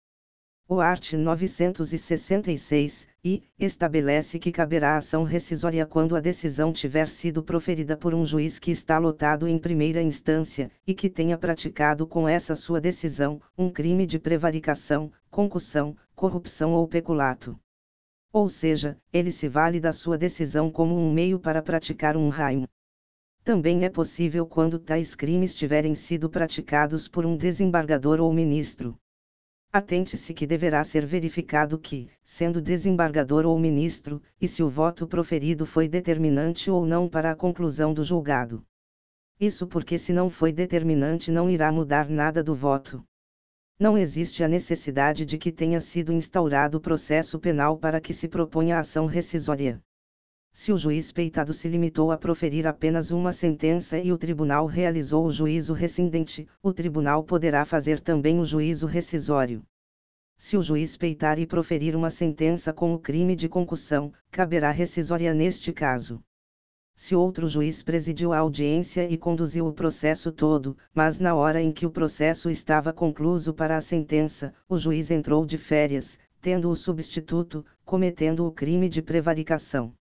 O 0.70 0.80
art. 0.80 1.14
966, 1.14 3.08
e, 3.26 3.42
estabelece 3.58 4.38
que 4.38 4.52
caberá 4.52 4.98
ação 4.98 5.24
rescisória 5.24 5.84
quando 5.88 6.16
a 6.16 6.20
decisão 6.20 6.72
tiver 6.72 7.10
sido 7.10 7.42
proferida 7.42 7.98
por 7.98 8.14
um 8.14 8.24
juiz 8.24 8.60
que 8.60 8.70
está 8.70 9.00
lotado 9.00 9.48
em 9.48 9.58
primeira 9.58 10.00
instância, 10.00 10.70
e 10.86 10.94
que 10.94 11.10
tenha 11.10 11.40
praticado 11.40 12.06
com 12.06 12.30
essa 12.30 12.54
sua 12.54 12.80
decisão, 12.80 13.42
um 13.58 13.68
crime 13.68 14.06
de 14.06 14.20
prevaricação, 14.20 15.12
concussão, 15.32 15.98
corrupção 16.14 16.74
ou 16.74 16.88
peculato. 16.88 17.60
Ou 18.32 18.48
seja, 18.48 18.96
ele 19.12 19.32
se 19.32 19.48
vale 19.48 19.80
da 19.80 19.92
sua 19.92 20.20
decisão 20.20 20.70
como 20.70 20.96
um 20.96 21.12
meio 21.12 21.40
para 21.40 21.64
praticar 21.64 22.16
um 22.16 22.30
raio. 22.30 22.70
Também 23.44 23.84
é 23.84 23.90
possível 23.90 24.46
quando 24.46 24.78
tais 24.78 25.16
crimes 25.16 25.56
tiverem 25.56 25.96
sido 25.96 26.30
praticados 26.30 27.08
por 27.08 27.26
um 27.26 27.36
desembargador 27.36 28.20
ou 28.20 28.32
ministro. 28.32 28.96
Atente-se 29.74 30.34
que 30.34 30.46
deverá 30.46 30.84
ser 30.84 31.06
verificado 31.06 31.80
que, 31.80 32.10
sendo 32.24 32.62
desembargador 32.62 33.46
ou 33.46 33.58
ministro, 33.58 34.22
e 34.40 34.48
se 34.48 34.62
o 34.62 34.70
voto 34.70 35.08
proferido 35.08 35.66
foi 35.66 35.88
determinante 35.88 36.70
ou 36.70 36.86
não 36.86 37.08
para 37.08 37.32
a 37.32 37.36
conclusão 37.36 37.94
do 37.94 38.04
julgado. 38.04 38.64
Isso 39.40 39.66
porque, 39.66 39.98
se 39.98 40.14
não 40.14 40.30
foi 40.30 40.52
determinante, 40.52 41.32
não 41.32 41.50
irá 41.50 41.72
mudar 41.72 42.10
nada 42.10 42.44
do 42.44 42.54
voto. 42.54 43.04
Não 43.80 43.98
existe 43.98 44.44
a 44.44 44.48
necessidade 44.48 45.26
de 45.26 45.40
que 45.40 45.52
tenha 45.52 45.80
sido 45.80 46.14
instaurado 46.14 46.80
processo 46.80 47.40
penal 47.40 47.76
para 47.78 48.00
que 48.00 48.14
se 48.14 48.28
proponha 48.28 48.78
ação 48.78 49.08
rescisória. 49.08 49.82
Se 50.54 50.72
o 50.74 50.78
juiz 50.78 51.12
peitado 51.12 51.54
se 51.54 51.70
limitou 51.70 52.12
a 52.12 52.18
proferir 52.18 52.68
apenas 52.68 53.10
uma 53.10 53.32
sentença 53.32 53.98
e 53.98 54.12
o 54.12 54.18
tribunal 54.18 54.66
realizou 54.66 55.26
o 55.26 55.32
juízo 55.32 55.74
rescindente, 55.74 56.48
o 56.62 56.74
tribunal 56.74 57.24
poderá 57.24 57.64
fazer 57.64 58.00
também 58.00 58.40
o 58.40 58.44
juízo 58.44 58.86
rescisório. 58.86 59.64
Se 60.38 60.58
o 60.58 60.62
juiz 60.62 60.98
peitar 60.98 61.40
e 61.40 61.48
proferir 61.48 61.96
uma 61.96 62.10
sentença 62.10 62.74
com 62.74 62.94
o 62.94 63.00
crime 63.00 63.36
de 63.36 63.48
concussão, 63.48 64.12
caberá 64.30 64.72
rescisória 64.72 65.34
neste 65.34 65.72
caso. 65.72 66.22
Se 66.96 67.16
outro 67.16 67.48
juiz 67.48 67.82
presidiu 67.82 68.34
a 68.34 68.40
audiência 68.40 69.10
e 69.10 69.18
conduziu 69.18 69.66
o 69.66 69.74
processo 69.74 70.32
todo, 70.32 70.78
mas 70.94 71.20
na 71.20 71.34
hora 71.34 71.62
em 71.62 71.72
que 71.72 71.86
o 71.86 71.92
processo 71.92 72.50
estava 72.50 72.92
concluído 72.92 73.54
para 73.54 73.78
a 73.78 73.82
sentença, 73.82 74.54
o 74.68 74.78
juiz 74.78 75.10
entrou 75.10 75.46
de 75.46 75.58
férias, 75.58 76.20
tendo 76.42 76.70
o 76.70 76.76
substituto, 76.76 77.66
cometendo 77.86 78.46
o 78.46 78.52
crime 78.52 78.90
de 78.90 79.02
prevaricação. 79.02 79.94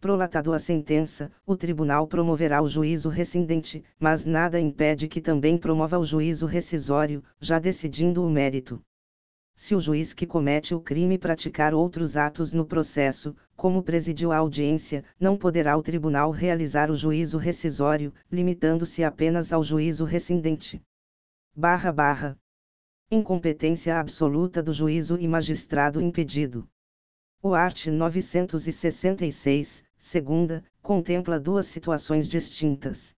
Prolatado 0.00 0.52
a 0.52 0.60
sentença, 0.60 1.28
o 1.44 1.56
tribunal 1.56 2.06
promoverá 2.06 2.62
o 2.62 2.68
juízo 2.68 3.08
rescindente, 3.08 3.82
mas 3.98 4.24
nada 4.24 4.60
impede 4.60 5.08
que 5.08 5.20
também 5.20 5.58
promova 5.58 5.98
o 5.98 6.04
juízo 6.04 6.46
rescisório, 6.46 7.20
já 7.40 7.58
decidindo 7.58 8.24
o 8.24 8.30
mérito. 8.30 8.80
Se 9.56 9.74
o 9.74 9.80
juiz 9.80 10.14
que 10.14 10.24
comete 10.24 10.72
o 10.72 10.80
crime 10.80 11.18
praticar 11.18 11.74
outros 11.74 12.16
atos 12.16 12.52
no 12.52 12.64
processo, 12.64 13.34
como 13.56 13.82
presidiu 13.82 14.30
a 14.30 14.36
audiência, 14.36 15.02
não 15.18 15.36
poderá 15.36 15.76
o 15.76 15.82
tribunal 15.82 16.30
realizar 16.30 16.92
o 16.92 16.94
juízo 16.94 17.36
rescisório, 17.36 18.14
limitando-se 18.30 19.02
apenas 19.02 19.52
ao 19.52 19.64
juízo 19.64 20.04
rescindente. 20.04 20.80
Barra 21.56 21.90
barra. 21.90 22.38
Incompetência 23.10 23.98
absoluta 23.98 24.62
do 24.62 24.72
juízo 24.72 25.18
e 25.18 25.26
magistrado 25.26 26.00
impedido. 26.00 26.68
O 27.42 27.52
art. 27.52 27.86
966, 27.86 29.87
segunda, 30.08 30.64
contempla 30.80 31.38
duas 31.38 31.66
situações 31.66 32.26
distintas. 32.26 33.14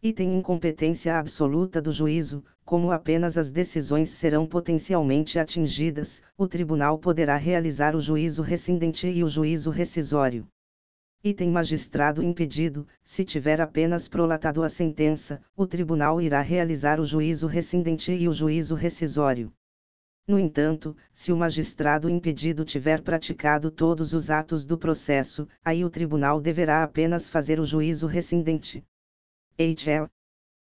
Item 0.00 0.38
incompetência 0.38 1.18
absoluta 1.18 1.82
do 1.82 1.92
juízo, 1.92 2.44
como 2.64 2.90
apenas 2.92 3.36
as 3.36 3.50
decisões 3.50 4.08
serão 4.10 4.46
potencialmente 4.46 5.38
atingidas, 5.38 6.22
o 6.36 6.46
tribunal 6.46 6.98
poderá 6.98 7.36
realizar 7.36 7.94
o 7.96 8.00
juízo 8.00 8.40
rescindente 8.40 9.08
e 9.08 9.22
o 9.22 9.28
juízo 9.28 9.70
rescisório. 9.70 10.46
Item 11.24 11.50
magistrado 11.50 12.22
impedido, 12.22 12.86
se 13.04 13.24
tiver 13.24 13.60
apenas 13.60 14.08
prolatado 14.08 14.62
a 14.62 14.68
sentença, 14.68 15.40
o 15.56 15.66
tribunal 15.66 16.20
irá 16.20 16.40
realizar 16.40 16.98
o 16.98 17.04
juízo 17.04 17.46
rescindente 17.46 18.12
e 18.12 18.28
o 18.28 18.32
juízo 18.32 18.74
rescisório. 18.74 19.52
No 20.26 20.38
entanto, 20.38 20.96
se 21.12 21.32
o 21.32 21.36
magistrado 21.36 22.08
impedido 22.08 22.64
tiver 22.64 23.02
praticado 23.02 23.70
todos 23.70 24.12
os 24.12 24.30
atos 24.30 24.64
do 24.64 24.78
processo, 24.78 25.48
aí 25.64 25.84
o 25.84 25.90
tribunal 25.90 26.40
deverá 26.40 26.84
apenas 26.84 27.28
fazer 27.28 27.58
o 27.58 27.64
juízo 27.64 28.06
rescindente. 28.06 28.84
HL. 29.58 30.06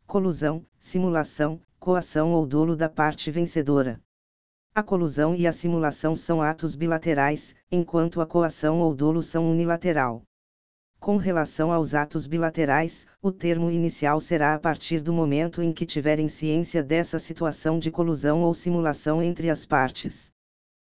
Colusão, 0.06 0.66
simulação, 0.78 1.60
coação 1.78 2.32
ou 2.32 2.46
dolo 2.46 2.74
da 2.74 2.88
parte 2.88 3.30
vencedora. 3.30 4.00
A 4.74 4.82
colusão 4.82 5.34
e 5.34 5.46
a 5.46 5.52
simulação 5.52 6.16
são 6.16 6.42
atos 6.42 6.74
bilaterais, 6.74 7.54
enquanto 7.70 8.20
a 8.20 8.26
coação 8.26 8.80
ou 8.80 8.94
dolo 8.94 9.22
são 9.22 9.50
unilateral. 9.50 10.22
Com 11.04 11.18
relação 11.18 11.70
aos 11.70 11.92
atos 11.92 12.26
bilaterais, 12.26 13.06
o 13.20 13.30
termo 13.30 13.70
inicial 13.70 14.18
será 14.20 14.54
a 14.54 14.58
partir 14.58 15.02
do 15.02 15.12
momento 15.12 15.60
em 15.60 15.70
que 15.70 15.84
tiverem 15.84 16.28
ciência 16.28 16.82
dessa 16.82 17.18
situação 17.18 17.78
de 17.78 17.90
colusão 17.90 18.40
ou 18.40 18.54
simulação 18.54 19.22
entre 19.22 19.50
as 19.50 19.66
partes. 19.66 20.32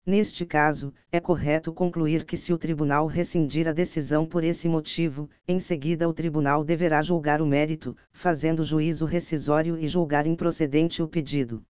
Neste 0.07 0.47
caso, 0.47 0.95
é 1.11 1.19
correto 1.19 1.73
concluir 1.73 2.25
que 2.25 2.37
se 2.37 2.53
o 2.53 2.57
tribunal 2.57 3.09
rescindir 3.09 3.67
a 3.67 3.73
decisão 3.73 4.25
por 4.25 4.45
esse 4.45 4.69
motivo, 4.69 5.29
em 5.49 5.59
seguida 5.59 6.09
o 6.09 6.15
tribunal 6.15 6.63
deverá 6.63 7.03
julgar 7.03 7.43
o 7.43 7.47
mérito, 7.47 7.97
fazendo 8.13 8.63
juízo 8.63 9.07
rescisório 9.07 9.77
e 9.77 9.89
julgar 9.89 10.25
improcedente 10.25 11.03
o 11.03 11.09
pedido. 11.09 11.65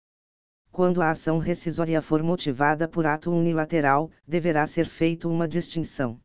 Quando 0.71 1.01
a 1.01 1.09
ação 1.09 1.39
rescisória 1.39 2.03
for 2.03 2.23
motivada 2.23 2.87
por 2.87 3.07
ato 3.07 3.33
unilateral, 3.33 4.11
deverá 4.29 4.67
ser 4.67 4.85
feita 4.85 5.27
uma 5.27 5.49
distinção. 5.49 6.21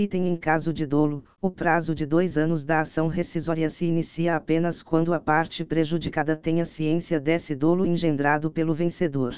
Item 0.00 0.28
em 0.28 0.36
caso 0.36 0.72
de 0.72 0.86
dolo, 0.86 1.24
o 1.40 1.50
prazo 1.50 1.92
de 1.92 2.06
dois 2.06 2.38
anos 2.38 2.64
da 2.64 2.82
ação 2.82 3.08
rescisória 3.08 3.68
se 3.68 3.84
inicia 3.84 4.36
apenas 4.36 4.80
quando 4.80 5.12
a 5.12 5.18
parte 5.18 5.64
prejudicada 5.64 6.36
tenha 6.36 6.64
ciência 6.64 7.18
desse 7.18 7.52
dolo 7.52 7.84
engendrado 7.84 8.48
pelo 8.48 8.72
vencedor. 8.72 9.34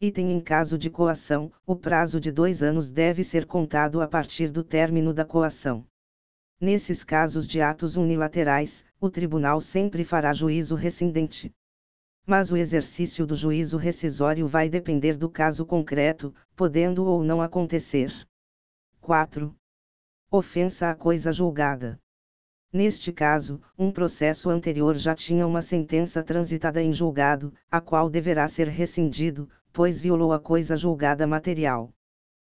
Item 0.00 0.32
em 0.32 0.40
caso 0.40 0.78
de 0.78 0.88
coação, 0.88 1.52
o 1.66 1.76
prazo 1.76 2.18
de 2.18 2.32
dois 2.32 2.62
anos 2.62 2.90
deve 2.90 3.22
ser 3.22 3.44
contado 3.44 4.00
a 4.00 4.08
partir 4.08 4.50
do 4.50 4.64
término 4.64 5.12
da 5.12 5.26
coação. 5.26 5.84
Nesses 6.58 7.04
casos 7.04 7.46
de 7.46 7.60
atos 7.60 7.96
unilaterais, 7.96 8.82
o 8.98 9.10
tribunal 9.10 9.60
sempre 9.60 10.04
fará 10.04 10.32
juízo 10.32 10.74
rescindente. 10.74 11.52
Mas 12.26 12.50
o 12.50 12.56
exercício 12.56 13.26
do 13.26 13.34
juízo 13.34 13.76
rescisório 13.76 14.46
vai 14.46 14.70
depender 14.70 15.18
do 15.18 15.28
caso 15.28 15.66
concreto, 15.66 16.34
podendo 16.56 17.04
ou 17.04 17.22
não 17.22 17.42
acontecer. 17.42 18.10
4. 19.02 19.54
Ofensa 20.28 20.90
à 20.90 20.94
coisa 20.96 21.30
julgada. 21.30 22.00
Neste 22.72 23.12
caso, 23.12 23.60
um 23.78 23.92
processo 23.92 24.50
anterior 24.50 24.96
já 24.96 25.14
tinha 25.14 25.46
uma 25.46 25.62
sentença 25.62 26.20
transitada 26.20 26.82
em 26.82 26.92
julgado, 26.92 27.54
a 27.70 27.80
qual 27.80 28.10
deverá 28.10 28.48
ser 28.48 28.66
rescindido, 28.66 29.48
pois 29.72 30.00
violou 30.00 30.32
a 30.32 30.40
coisa 30.40 30.76
julgada 30.76 31.28
material. 31.28 31.92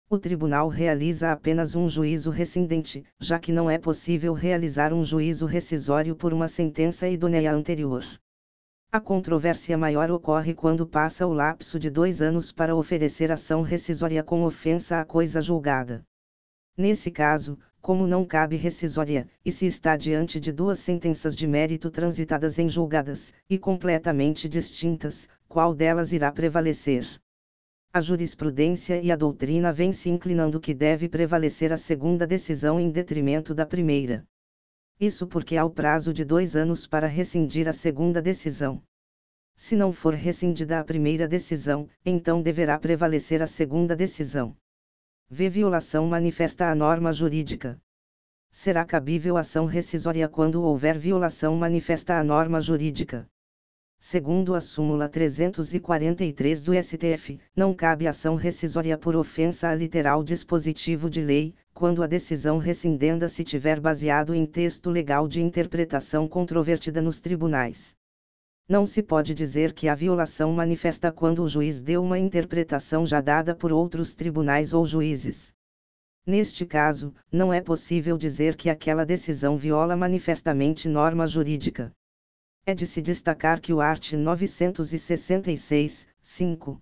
O 0.09 0.19
tribunal 0.19 0.67
realiza 0.67 1.31
apenas 1.31 1.77
um 1.77 1.89
juízo 1.89 2.29
rescindente, 2.29 3.05
já 3.21 3.39
que 3.39 3.53
não 3.53 3.71
é 3.71 3.79
possível 3.79 4.33
realizar 4.33 4.93
um 4.93 5.05
juízo 5.05 5.47
rescisório 5.47 6.17
por 6.17 6.33
uma 6.33 6.49
sentença 6.49 7.09
idônea 7.09 7.53
anterior. 7.53 8.05
A 8.91 8.99
controvérsia 8.99 9.79
maior 9.79 10.11
ocorre 10.11 10.55
quando 10.55 10.89
passa 10.89 11.25
o 11.25 11.33
lapso 11.33 11.79
de 11.79 11.89
dois 11.89 12.21
anos 12.21 12.51
para 12.51 12.75
oferecer 12.75 13.31
ação 13.31 13.63
rescisória 13.63 14.25
com 14.25 14.43
ofensa 14.43 15.01
à 15.01 15.05
coisa 15.05 15.41
julgada. 15.41 16.05
Nesse 16.77 17.11
caso, 17.11 17.59
como 17.81 18.07
não 18.07 18.25
cabe 18.25 18.57
rescisória, 18.57 19.29
e 19.45 19.51
se 19.51 19.67
está 19.67 19.97
diante 19.97 20.39
de 20.39 20.53
duas 20.53 20.79
sentenças 20.79 21.35
de 21.35 21.47
mérito 21.47 21.91
transitadas 21.91 22.59
em 22.59 22.69
julgadas, 22.69 23.33
e 23.49 23.59
completamente 23.59 24.49
distintas, 24.49 25.29
qual 25.49 25.75
delas 25.75 26.13
irá 26.13 26.31
prevalecer. 26.31 27.07
A 27.93 28.01
jurisprudência 28.01 29.01
e 29.03 29.11
a 29.11 29.17
doutrina 29.17 29.73
vêm 29.73 29.93
se 29.93 30.09
inclinando 30.09 30.61
que 30.61 30.73
deve 30.73 31.09
prevalecer 31.09 31.73
a 31.73 31.77
segunda 31.77 32.27
decisão 32.27 32.79
em 32.79 32.89
detrimento 32.91 33.53
da 33.53 33.67
primeira. 33.67 34.25
Isso 35.01 35.27
porque 35.27 35.57
há 35.57 35.65
o 35.65 35.71
prazo 35.71 36.13
de 36.13 36.25
dois 36.25 36.55
anos 36.55 36.87
para 36.87 37.07
rescindir 37.07 37.67
a 37.67 37.73
segunda 37.73 38.23
decisão. 38.23 38.83
Se 39.57 39.75
não 39.75 39.93
for 39.93 40.15
rescindida 40.15 40.79
a 40.79 40.85
primeira 40.85 41.27
decisão, 41.27 41.89
então 42.05 42.41
deverá 42.41 42.79
prevalecer 42.79 43.43
a 43.43 43.47
segunda 43.47 43.97
decisão. 43.97 44.57
V. 45.33 45.49
Violação 45.49 46.09
manifesta 46.09 46.69
a 46.69 46.75
norma 46.75 47.13
jurídica. 47.13 47.81
Será 48.51 48.85
cabível 48.85 49.37
ação 49.37 49.65
rescisória 49.65 50.29
quando 50.29 50.61
houver 50.65 50.99
violação 50.99 51.55
manifesta 51.55 52.19
a 52.19 52.25
norma 52.25 52.61
jurídica. 52.61 53.29
Segundo 54.01 54.57
a 54.57 54.61
súmula 54.61 55.09
343 55.09 56.63
do 56.65 56.73
STF, 56.83 57.39
não 57.55 57.73
cabe 57.73 58.09
ação 58.09 58.35
rescisória 58.35 58.99
por 58.99 59.15
ofensa 59.15 59.69
a 59.69 59.75
literal 59.75 60.25
dispositivo 60.25 61.09
de 61.09 61.21
lei, 61.21 61.55
quando 61.73 62.03
a 62.03 62.09
decisão 62.09 62.59
rescindenda 62.59 63.29
se 63.29 63.45
tiver 63.45 63.79
baseado 63.79 64.35
em 64.35 64.45
texto 64.45 64.91
legal 64.91 65.29
de 65.29 65.41
interpretação 65.41 66.27
controvertida 66.27 67.01
nos 67.01 67.21
tribunais. 67.21 67.95
Não 68.71 68.87
se 68.87 69.03
pode 69.03 69.35
dizer 69.35 69.73
que 69.73 69.89
a 69.89 69.97
violação 69.97 70.53
manifesta 70.53 71.11
quando 71.11 71.43
o 71.43 71.49
juiz 71.49 71.83
deu 71.83 72.05
uma 72.05 72.17
interpretação 72.17 73.05
já 73.05 73.21
dada 73.21 73.53
por 73.53 73.73
outros 73.73 74.15
tribunais 74.15 74.73
ou 74.73 74.87
juízes. 74.87 75.53
Neste 76.25 76.65
caso, 76.65 77.13
não 77.33 77.53
é 77.53 77.61
possível 77.61 78.17
dizer 78.17 78.55
que 78.55 78.71
aquela 78.71 79.05
decisão 79.05 79.57
viola 79.57 79.97
manifestamente 79.97 80.89
norma 80.89 81.27
jurídica. 81.27 81.91
É 82.65 82.73
de 82.73 82.87
se 82.87 83.03
destacar 83.03 83.61
que 83.61 83.73
o 83.73 83.81
art. 83.81 84.13
966, 84.13 86.07
5 86.21 86.81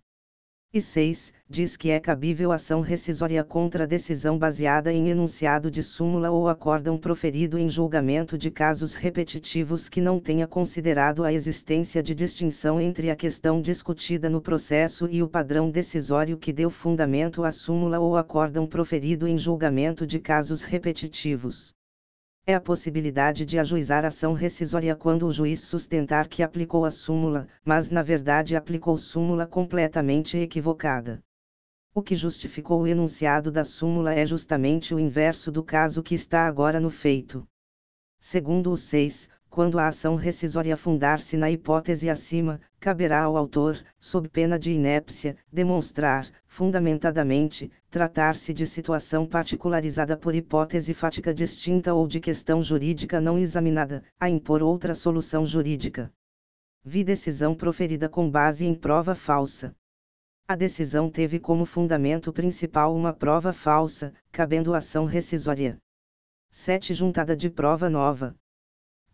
e 0.70 0.82
6, 0.82 1.32
diz 1.48 1.78
que 1.78 1.88
é 1.88 1.98
cabível 1.98 2.52
ação 2.52 2.82
rescisória 2.82 3.42
contra 3.42 3.86
decisão 3.86 4.38
baseada 4.38 4.92
em 4.92 5.08
enunciado 5.08 5.70
de 5.70 5.82
súmula 5.82 6.30
ou 6.30 6.46
acórdão 6.46 6.98
proferido 6.98 7.58
em 7.58 7.70
julgamento 7.70 8.36
de 8.36 8.50
casos 8.50 8.94
repetitivos 8.94 9.88
que 9.88 9.98
não 9.98 10.20
tenha 10.20 10.46
considerado 10.46 11.24
a 11.24 11.32
existência 11.32 12.02
de 12.02 12.14
distinção 12.14 12.78
entre 12.78 13.10
a 13.10 13.16
questão 13.16 13.62
discutida 13.62 14.28
no 14.28 14.42
processo 14.42 15.08
e 15.10 15.22
o 15.22 15.28
padrão 15.28 15.70
decisório 15.70 16.36
que 16.36 16.52
deu 16.52 16.68
fundamento 16.68 17.44
à 17.44 17.50
súmula 17.50 17.98
ou 17.98 18.14
acórdão 18.14 18.66
proferido 18.66 19.26
em 19.26 19.38
julgamento 19.38 20.06
de 20.06 20.20
casos 20.20 20.60
repetitivos 20.60 21.77
é 22.48 22.54
a 22.54 22.60
possibilidade 22.62 23.44
de 23.44 23.58
ajuizar 23.58 24.06
ação 24.06 24.32
rescisória 24.32 24.96
quando 24.96 25.26
o 25.26 25.30
juiz 25.30 25.60
sustentar 25.60 26.28
que 26.28 26.42
aplicou 26.42 26.86
a 26.86 26.90
súmula, 26.90 27.46
mas 27.62 27.90
na 27.90 28.02
verdade 28.02 28.56
aplicou 28.56 28.96
súmula 28.96 29.46
completamente 29.46 30.38
equivocada. 30.38 31.22
O 31.94 32.00
que 32.00 32.14
justificou 32.14 32.80
o 32.80 32.86
enunciado 32.86 33.52
da 33.52 33.64
súmula 33.64 34.14
é 34.14 34.24
justamente 34.24 34.94
o 34.94 34.98
inverso 34.98 35.52
do 35.52 35.62
caso 35.62 36.02
que 36.02 36.14
está 36.14 36.46
agora 36.46 36.80
no 36.80 36.88
feito. 36.88 37.46
Segundo 38.18 38.72
o 38.72 38.78
6, 38.78 39.28
quando 39.50 39.78
a 39.78 39.88
ação 39.88 40.14
rescisória 40.14 40.76
fundar-se 40.76 41.36
na 41.36 41.50
hipótese 41.50 42.08
acima, 42.08 42.60
caberá 42.78 43.22
ao 43.22 43.36
autor, 43.36 43.82
sob 43.98 44.28
pena 44.28 44.58
de 44.58 44.70
inépcia, 44.70 45.36
demonstrar, 45.52 46.28
fundamentadamente, 46.46 47.70
tratar-se 47.90 48.52
de 48.52 48.66
situação 48.66 49.26
particularizada 49.26 50.16
por 50.16 50.34
hipótese 50.34 50.92
fática 50.94 51.32
distinta 51.32 51.94
ou 51.94 52.06
de 52.06 52.20
questão 52.20 52.62
jurídica 52.62 53.20
não 53.20 53.38
examinada, 53.38 54.04
a 54.20 54.28
impor 54.28 54.62
outra 54.62 54.94
solução 54.94 55.44
jurídica. 55.44 56.12
Vi 56.84 57.02
decisão 57.02 57.54
proferida 57.54 58.08
com 58.08 58.30
base 58.30 58.64
em 58.66 58.74
prova 58.74 59.14
falsa. 59.14 59.74
A 60.46 60.54
decisão 60.54 61.10
teve 61.10 61.38
como 61.40 61.64
fundamento 61.64 62.32
principal 62.32 62.94
uma 62.94 63.12
prova 63.12 63.52
falsa, 63.52 64.14
cabendo 64.30 64.74
ação 64.74 65.04
rescisória. 65.04 65.78
7. 66.50 66.94
Juntada 66.94 67.36
de 67.36 67.50
prova 67.50 67.90
nova 67.90 68.36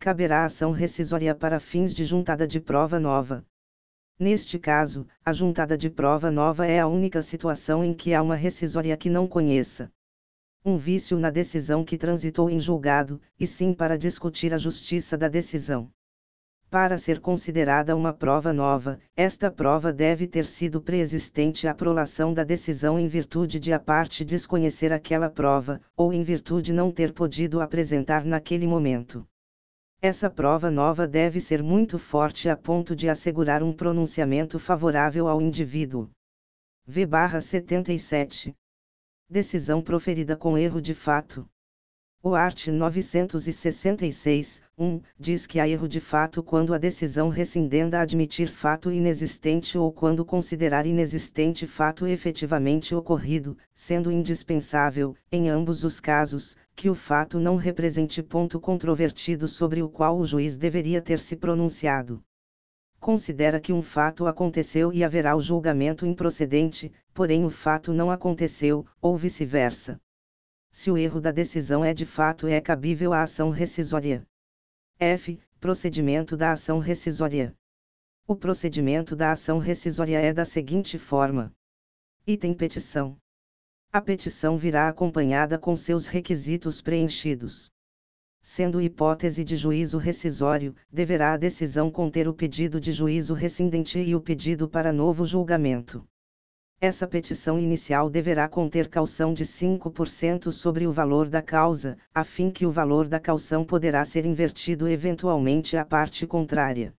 caberá 0.04 0.44
ação 0.44 0.70
rescisória 0.70 1.34
para 1.34 1.58
fins 1.58 1.94
de 1.94 2.04
juntada 2.04 2.46
de 2.46 2.60
prova 2.60 3.00
nova. 3.00 3.42
Neste 4.20 4.58
caso, 4.58 5.06
a 5.24 5.32
juntada 5.32 5.78
de 5.78 5.88
prova 5.88 6.30
nova 6.30 6.66
é 6.66 6.78
a 6.78 6.86
única 6.86 7.22
situação 7.22 7.82
em 7.82 7.94
que 7.94 8.12
há 8.12 8.20
uma 8.20 8.34
rescisória 8.34 8.94
que 8.98 9.08
não 9.08 9.26
conheça 9.26 9.90
um 10.62 10.76
vício 10.76 11.18
na 11.18 11.30
decisão 11.30 11.82
que 11.82 11.96
transitou 11.96 12.50
em 12.50 12.60
julgado, 12.60 13.18
e 13.40 13.46
sim 13.46 13.72
para 13.72 13.96
discutir 13.96 14.52
a 14.52 14.58
justiça 14.58 15.16
da 15.16 15.26
decisão. 15.26 15.90
Para 16.68 16.98
ser 16.98 17.18
considerada 17.18 17.96
uma 17.96 18.12
prova 18.12 18.52
nova, 18.52 19.00
esta 19.16 19.50
prova 19.50 19.90
deve 19.90 20.26
ter 20.26 20.44
sido 20.44 20.82
preexistente 20.82 21.66
à 21.66 21.74
prolação 21.74 22.34
da 22.34 22.44
decisão 22.44 22.98
em 22.98 23.08
virtude 23.08 23.58
de 23.58 23.72
a 23.72 23.80
parte 23.80 24.22
desconhecer 24.22 24.92
aquela 24.92 25.30
prova, 25.30 25.80
ou 25.96 26.12
em 26.12 26.22
virtude 26.22 26.74
não 26.74 26.90
ter 26.90 27.14
podido 27.14 27.62
apresentar 27.62 28.22
naquele 28.22 28.66
momento. 28.66 29.26
Essa 30.06 30.28
prova 30.28 30.70
nova 30.70 31.08
deve 31.08 31.40
ser 31.40 31.62
muito 31.62 31.98
forte 31.98 32.50
a 32.50 32.54
ponto 32.54 32.94
de 32.94 33.08
assegurar 33.08 33.62
um 33.62 33.72
pronunciamento 33.72 34.58
favorável 34.58 35.26
ao 35.26 35.40
indivíduo. 35.40 36.10
V/77. 36.86 38.54
Decisão 39.30 39.80
proferida 39.80 40.36
com 40.36 40.58
erro 40.58 40.78
de 40.78 40.94
fato. 40.94 41.48
O 42.26 42.34
art. 42.34 42.68
966, 42.68 44.62
1, 44.78 45.00
diz 45.20 45.46
que 45.46 45.60
há 45.60 45.68
erro 45.68 45.86
de 45.86 46.00
fato 46.00 46.42
quando 46.42 46.72
a 46.72 46.78
decisão 46.78 47.28
rescindenda 47.28 48.00
admitir 48.00 48.48
fato 48.48 48.90
inexistente 48.90 49.76
ou 49.76 49.92
quando 49.92 50.24
considerar 50.24 50.86
inexistente 50.86 51.66
fato 51.66 52.06
efetivamente 52.06 52.94
ocorrido, 52.94 53.58
sendo 53.74 54.10
indispensável, 54.10 55.14
em 55.30 55.50
ambos 55.50 55.84
os 55.84 56.00
casos, 56.00 56.56
que 56.74 56.88
o 56.88 56.94
fato 56.94 57.38
não 57.38 57.56
represente 57.56 58.22
ponto 58.22 58.58
controvertido 58.58 59.46
sobre 59.46 59.82
o 59.82 59.90
qual 59.90 60.18
o 60.18 60.24
juiz 60.24 60.56
deveria 60.56 61.02
ter 61.02 61.20
se 61.20 61.36
pronunciado. 61.36 62.22
Considera 62.98 63.60
que 63.60 63.70
um 63.70 63.82
fato 63.82 64.26
aconteceu 64.26 64.90
e 64.94 65.04
haverá 65.04 65.36
o 65.36 65.42
julgamento 65.42 66.06
improcedente, 66.06 66.90
porém 67.12 67.44
o 67.44 67.50
fato 67.50 67.92
não 67.92 68.10
aconteceu, 68.10 68.86
ou 68.98 69.14
vice-versa. 69.14 70.00
Se 70.76 70.90
o 70.90 70.98
erro 70.98 71.20
da 71.20 71.30
decisão 71.30 71.84
é 71.84 71.94
de 71.94 72.04
fato 72.04 72.48
é 72.48 72.60
cabível 72.60 73.12
a 73.12 73.22
ação 73.22 73.48
rescisória. 73.48 74.26
F. 74.98 75.40
Procedimento 75.60 76.36
da 76.36 76.50
ação 76.50 76.80
rescisória. 76.80 77.54
O 78.26 78.34
procedimento 78.34 79.14
da 79.14 79.30
ação 79.30 79.58
rescisória 79.58 80.18
é 80.20 80.32
da 80.32 80.44
seguinte 80.44 80.98
forma: 80.98 81.52
Item 82.26 82.52
petição. 82.54 83.16
A 83.92 84.00
petição 84.00 84.58
virá 84.58 84.88
acompanhada 84.88 85.60
com 85.60 85.76
seus 85.76 86.08
requisitos 86.08 86.82
preenchidos. 86.82 87.70
Sendo 88.42 88.82
hipótese 88.82 89.44
de 89.44 89.56
juízo 89.56 89.96
rescisório, 89.96 90.74
deverá 90.90 91.34
a 91.34 91.36
decisão 91.36 91.88
conter 91.88 92.26
o 92.26 92.34
pedido 92.34 92.80
de 92.80 92.90
juízo 92.90 93.32
rescindente 93.32 94.00
e 94.00 94.16
o 94.16 94.20
pedido 94.20 94.68
para 94.68 94.92
novo 94.92 95.24
julgamento. 95.24 96.04
Essa 96.80 97.06
petição 97.06 97.58
inicial 97.58 98.10
deverá 98.10 98.46
conter 98.46 98.88
calção 98.88 99.32
de 99.32 99.46
5% 99.46 100.52
sobre 100.52 100.86
o 100.86 100.92
valor 100.92 101.28
da 101.28 101.40
causa, 101.40 101.96
a 102.14 102.22
fim 102.22 102.50
que 102.50 102.66
o 102.66 102.70
valor 102.70 103.08
da 103.08 103.18
calção 103.18 103.64
poderá 103.64 104.04
ser 104.04 104.26
invertido 104.26 104.86
eventualmente 104.86 105.78
à 105.78 105.84
parte 105.84 106.26
contrária. 106.26 106.92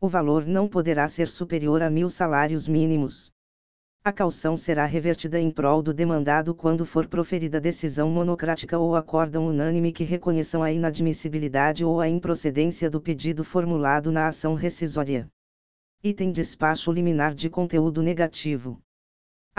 O 0.00 0.08
valor 0.08 0.46
não 0.46 0.68
poderá 0.68 1.08
ser 1.08 1.26
superior 1.26 1.82
a 1.82 1.90
mil 1.90 2.08
salários 2.08 2.68
mínimos. 2.68 3.32
A 4.04 4.12
calção 4.12 4.56
será 4.56 4.86
revertida 4.86 5.40
em 5.40 5.50
prol 5.50 5.82
do 5.82 5.92
demandado 5.92 6.54
quando 6.54 6.86
for 6.86 7.08
proferida 7.08 7.60
decisão 7.60 8.08
monocrática 8.08 8.78
ou 8.78 8.94
acórdão 8.94 9.48
unânime 9.48 9.92
que 9.92 10.04
reconheçam 10.04 10.62
a 10.62 10.70
inadmissibilidade 10.70 11.84
ou 11.84 12.00
a 12.00 12.08
improcedência 12.08 12.88
do 12.88 13.00
pedido 13.00 13.42
formulado 13.42 14.12
na 14.12 14.28
ação 14.28 14.54
rescisória. 14.54 15.28
Item 16.04 16.30
despacho 16.30 16.92
liminar 16.92 17.34
de 17.34 17.50
conteúdo 17.50 18.00
negativo. 18.00 18.80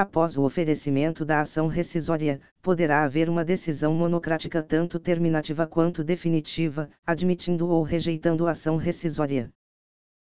Após 0.02 0.38
o 0.38 0.44
oferecimento 0.44 1.26
da 1.26 1.42
ação 1.42 1.68
rescisória, 1.68 2.40
poderá 2.62 3.04
haver 3.04 3.30
uma 3.30 3.44
decisão 3.44 3.94
monocrática 3.94 4.64
tanto 4.64 4.98
terminativa 4.98 5.68
quanto 5.68 6.06
definitiva, 6.06 6.90
admitindo 7.06 7.68
ou 7.68 7.84
rejeitando 7.84 8.48
a 8.48 8.52
ação 8.52 8.78
rescisória. 8.78 9.52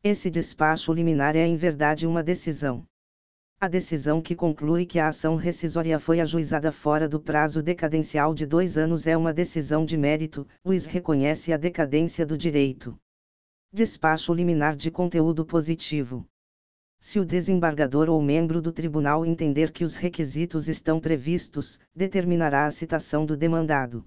Esse 0.02 0.30
despacho 0.30 0.92
liminar 0.92 1.36
é 1.36 1.46
em 1.46 1.54
verdade 1.54 2.08
uma 2.08 2.24
decisão. 2.24 2.84
A 3.60 3.68
decisão 3.68 4.20
que 4.20 4.34
conclui 4.34 4.84
que 4.84 4.98
a 4.98 5.06
ação 5.06 5.36
rescisória 5.36 5.96
foi 6.00 6.18
ajuizada 6.18 6.72
fora 6.72 7.08
do 7.08 7.20
prazo 7.20 7.62
decadencial 7.62 8.34
de 8.34 8.46
dois 8.46 8.76
anos 8.76 9.06
é 9.06 9.16
uma 9.16 9.32
decisão 9.32 9.84
de 9.84 9.96
mérito, 9.96 10.44
o 10.64 10.72
IS 10.72 10.86
reconhece 10.86 11.52
a 11.52 11.56
decadência 11.56 12.26
do 12.26 12.36
direito. 12.36 12.98
Despacho 13.72 14.34
liminar 14.34 14.74
de 14.74 14.90
conteúdo 14.90 15.46
positivo. 15.46 16.26
Se 17.00 17.18
o 17.18 17.24
desembargador 17.24 18.10
ou 18.10 18.20
membro 18.20 18.60
do 18.60 18.70
tribunal 18.70 19.24
entender 19.24 19.72
que 19.72 19.82
os 19.82 19.96
requisitos 19.96 20.68
estão 20.68 21.00
previstos, 21.00 21.80
determinará 21.94 22.66
a 22.66 22.70
citação 22.70 23.24
do 23.24 23.36
demandado. 23.36 24.04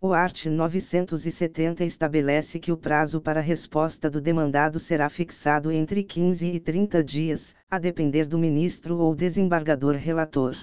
O 0.00 0.12
art. 0.12 0.46
970 0.46 1.84
estabelece 1.84 2.60
que 2.60 2.70
o 2.70 2.76
prazo 2.76 3.20
para 3.20 3.40
resposta 3.40 4.08
do 4.08 4.20
demandado 4.20 4.78
será 4.78 5.08
fixado 5.08 5.72
entre 5.72 6.04
15 6.04 6.46
e 6.46 6.60
30 6.60 7.02
dias, 7.02 7.56
a 7.68 7.78
depender 7.78 8.26
do 8.26 8.38
ministro 8.38 8.98
ou 8.98 9.14
desembargador 9.14 9.96
relator. 9.96 10.54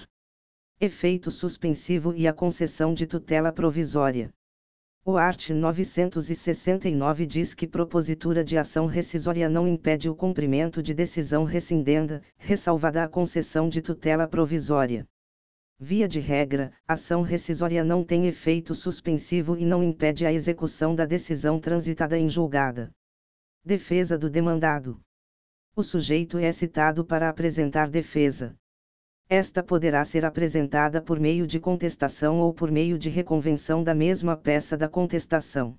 Efeito 0.79 1.31
suspensivo 1.31 2.13
e 2.15 2.27
a 2.27 2.33
concessão 2.33 2.93
de 2.93 3.07
tutela 3.07 3.51
provisória. 3.51 4.29
O 5.07 5.17
art. 5.17 5.51
969 5.51 7.27
diz 7.27 7.53
que 7.53 7.67
propositura 7.67 8.43
de 8.43 8.57
ação 8.57 8.87
rescisória 8.87 9.47
não 9.47 9.67
impede 9.67 10.09
o 10.09 10.15
cumprimento 10.15 10.81
de 10.81 10.95
decisão 10.95 11.43
rescindenda, 11.43 12.23
ressalvada 12.37 13.03
a 13.03 13.07
concessão 13.07 13.69
de 13.69 13.83
tutela 13.83 14.27
provisória. 14.27 15.07
Via 15.79 16.07
de 16.07 16.19
regra, 16.19 16.73
ação 16.87 17.21
rescisória 17.21 17.83
não 17.83 18.03
tem 18.03 18.25
efeito 18.25 18.73
suspensivo 18.73 19.55
e 19.55 19.63
não 19.63 19.83
impede 19.83 20.25
a 20.25 20.33
execução 20.33 20.95
da 20.95 21.05
decisão 21.05 21.59
transitada 21.59 22.17
em 22.17 22.27
julgada. 22.27 22.89
Defesa 23.63 24.17
do 24.17 24.27
demandado. 24.27 24.99
O 25.75 25.83
sujeito 25.83 26.39
é 26.39 26.51
citado 26.51 27.05
para 27.05 27.29
apresentar 27.29 27.91
defesa. 27.91 28.55
Esta 29.27 29.63
poderá 29.63 30.05
ser 30.05 30.23
apresentada 30.23 31.01
por 31.01 31.19
meio 31.19 31.47
de 31.47 31.59
contestação 31.59 32.39
ou 32.39 32.53
por 32.53 32.69
meio 32.69 32.97
de 32.99 33.09
reconvenção 33.09 33.83
da 33.83 33.95
mesma 33.95 34.37
peça 34.37 34.77
da 34.77 34.87
contestação. 34.87 35.75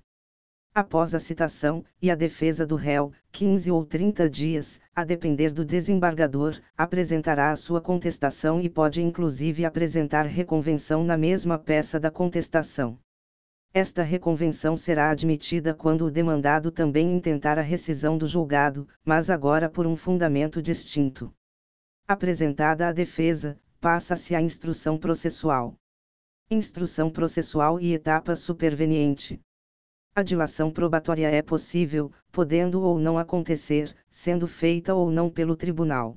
Após 0.75 1.15
a 1.15 1.19
citação, 1.19 1.83
e 2.01 2.11
a 2.11 2.15
defesa 2.15 2.65
do 2.65 2.75
réu, 2.75 3.11
15 3.31 3.71
ou 3.71 3.85
30 3.85 4.29
dias, 4.29 4.81
a 4.93 5.05
depender 5.05 5.51
do 5.51 5.63
desembargador, 5.63 6.59
apresentará 6.77 7.49
a 7.49 7.55
sua 7.55 7.79
contestação 7.79 8.59
e 8.61 8.69
pode 8.69 9.01
inclusive 9.01 9.63
apresentar 9.63 10.25
reconvenção 10.25 11.03
na 11.03 11.15
mesma 11.17 11.57
peça 11.57 11.99
da 11.99 12.11
contestação. 12.11 12.99
Esta 13.73 14.03
reconvenção 14.03 14.75
será 14.75 15.09
admitida 15.09 15.73
quando 15.73 16.05
o 16.05 16.11
demandado 16.11 16.69
também 16.69 17.15
intentar 17.15 17.57
a 17.57 17.63
rescisão 17.63 18.17
do 18.17 18.27
julgado, 18.27 18.87
mas 19.05 19.29
agora 19.29 19.69
por 19.69 19.87
um 19.87 19.95
fundamento 19.95 20.61
distinto. 20.61 21.33
Apresentada 22.09 22.87
a 22.87 22.93
defesa, 22.93 23.59
passa-se 23.81 24.33
à 24.33 24.41
instrução 24.41 24.97
processual. 24.97 25.75
Instrução 26.49 27.09
processual 27.09 27.81
e 27.81 27.93
etapa 27.93 28.33
superveniente. 28.33 29.41
A 30.15 30.23
dilação 30.23 30.71
probatória 30.71 31.27
é 31.29 31.41
possível, 31.41 32.09
podendo 32.31 32.81
ou 32.81 32.97
não 32.97 33.17
acontecer, 33.17 33.93
sendo 34.09 34.47
feita 34.47 34.95
ou 34.95 35.11
não 35.11 35.29
pelo 35.29 35.53
tribunal. 35.57 36.15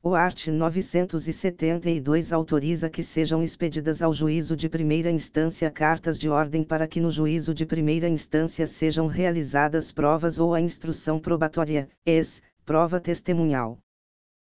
O 0.00 0.14
art. 0.14 0.46
972 0.46 2.32
autoriza 2.32 2.88
que 2.88 3.02
sejam 3.02 3.42
expedidas 3.42 4.00
ao 4.00 4.12
juízo 4.12 4.54
de 4.56 4.68
primeira 4.68 5.10
instância 5.10 5.68
cartas 5.68 6.16
de 6.16 6.28
ordem 6.28 6.62
para 6.62 6.86
que 6.86 7.00
no 7.00 7.10
juízo 7.10 7.52
de 7.52 7.66
primeira 7.66 8.08
instância 8.08 8.68
sejam 8.68 9.08
realizadas 9.08 9.90
provas 9.90 10.38
ou 10.38 10.54
a 10.54 10.60
instrução 10.60 11.18
probatória, 11.18 11.88
ex, 12.06 12.40
prova 12.64 13.00
testemunhal. 13.00 13.80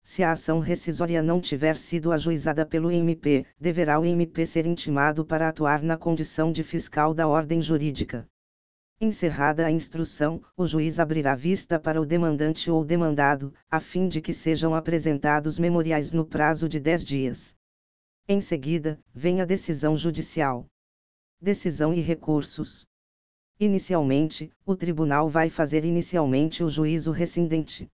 Se 0.03 0.23
a 0.23 0.31
ação 0.31 0.59
rescisória 0.59 1.21
não 1.21 1.39
tiver 1.39 1.77
sido 1.77 2.11
ajuizada 2.11 2.65
pelo 2.65 2.91
MP, 2.91 3.45
deverá 3.59 3.99
o 3.99 4.05
MP 4.05 4.45
ser 4.45 4.65
intimado 4.65 5.25
para 5.25 5.47
atuar 5.47 5.83
na 5.83 5.97
condição 5.97 6.51
de 6.51 6.63
fiscal 6.63 7.13
da 7.13 7.27
ordem 7.27 7.61
jurídica. 7.61 8.27
Encerrada 9.01 9.65
a 9.65 9.71
instrução, 9.71 10.41
o 10.57 10.67
juiz 10.67 10.99
abrirá 10.99 11.33
vista 11.33 11.79
para 11.79 12.01
o 12.01 12.05
demandante 12.05 12.69
ou 12.69 12.83
demandado, 12.83 13.53
a 13.71 13.79
fim 13.79 14.09
de 14.09 14.19
que 14.19 14.33
sejam 14.33 14.75
apresentados 14.75 15.57
memoriais 15.57 16.11
no 16.11 16.25
prazo 16.25 16.67
de 16.67 16.81
10 16.81 17.05
dias. 17.05 17.55
Em 18.27 18.41
seguida, 18.41 18.99
vem 19.13 19.39
a 19.39 19.45
decisão 19.45 19.95
judicial. 19.95 20.65
Decisão 21.41 21.93
e 21.93 22.01
recursos. 22.01 22.85
Inicialmente, 23.57 24.51
o 24.65 24.75
tribunal 24.75 25.29
vai 25.29 25.49
fazer 25.49 25.85
inicialmente 25.85 26.63
o 26.63 26.69
juízo 26.69 27.11
rescindente. 27.11 27.89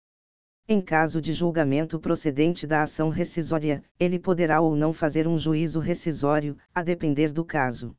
Em 0.67 0.81
caso 0.81 1.21
de 1.21 1.35
julgamento 1.35 2.01
procedente 2.01 2.67
da 2.67 2.83
ação 2.83 3.11
rescisória, 3.11 3.85
ele 4.01 4.19
poderá 4.19 4.63
ou 4.63 4.75
não 4.75 4.95
fazer 4.95 5.29
um 5.29 5.37
juízo 5.37 5.79
rescisório, 5.79 6.57
a 6.75 6.83
depender 6.83 7.33
do 7.33 7.45
caso. 7.45 7.95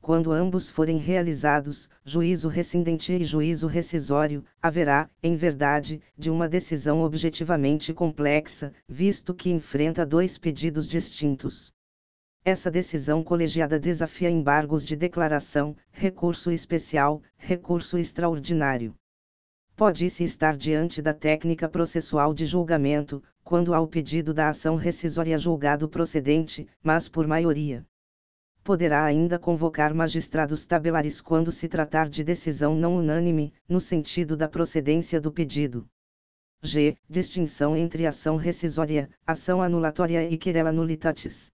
Quando 0.00 0.32
ambos 0.32 0.70
forem 0.70 0.96
realizados, 0.96 1.90
juízo 2.02 2.48
rescindente 2.48 3.12
e 3.12 3.22
juízo 3.22 3.66
rescisório, 3.66 4.42
haverá, 4.60 5.10
em 5.22 5.36
verdade, 5.36 6.00
de 6.16 6.30
uma 6.30 6.48
decisão 6.48 7.02
objetivamente 7.02 7.92
complexa, 7.92 8.72
visto 8.88 9.34
que 9.34 9.50
enfrenta 9.50 10.06
dois 10.06 10.38
pedidos 10.38 10.88
distintos. 10.88 11.74
Essa 12.42 12.70
decisão 12.70 13.22
colegiada 13.22 13.78
desafia 13.78 14.30
embargos 14.30 14.82
de 14.82 14.96
declaração, 14.96 15.76
recurso 15.90 16.50
especial, 16.50 17.22
recurso 17.36 17.98
extraordinário. 17.98 18.94
Pode-se 19.84 20.22
estar 20.22 20.56
diante 20.56 21.02
da 21.02 21.12
técnica 21.12 21.68
processual 21.68 22.32
de 22.32 22.46
julgamento, 22.46 23.20
quando 23.42 23.74
há 23.74 23.80
o 23.80 23.88
pedido 23.88 24.32
da 24.32 24.48
ação 24.48 24.76
rescisória 24.76 25.36
julgado 25.36 25.88
procedente, 25.88 26.68
mas 26.80 27.08
por 27.08 27.26
maioria. 27.26 27.84
Poderá 28.62 29.02
ainda 29.02 29.40
convocar 29.40 29.92
magistrados 29.92 30.64
tabelares 30.64 31.20
quando 31.20 31.50
se 31.50 31.66
tratar 31.66 32.08
de 32.08 32.22
decisão 32.22 32.76
não 32.76 32.96
unânime, 32.96 33.52
no 33.68 33.80
sentido 33.80 34.36
da 34.36 34.48
procedência 34.48 35.20
do 35.20 35.32
pedido. 35.32 35.84
G. 36.62 36.96
Distinção 37.10 37.76
entre 37.76 38.06
ação 38.06 38.36
rescisória, 38.36 39.10
ação 39.26 39.60
anulatória 39.60 40.30
e 40.30 40.38
querela 40.38 40.70
nullitatis. 40.70 41.50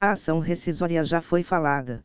A 0.00 0.12
ação 0.12 0.38
rescisória 0.38 1.02
já 1.02 1.20
foi 1.20 1.42
falada. 1.42 2.04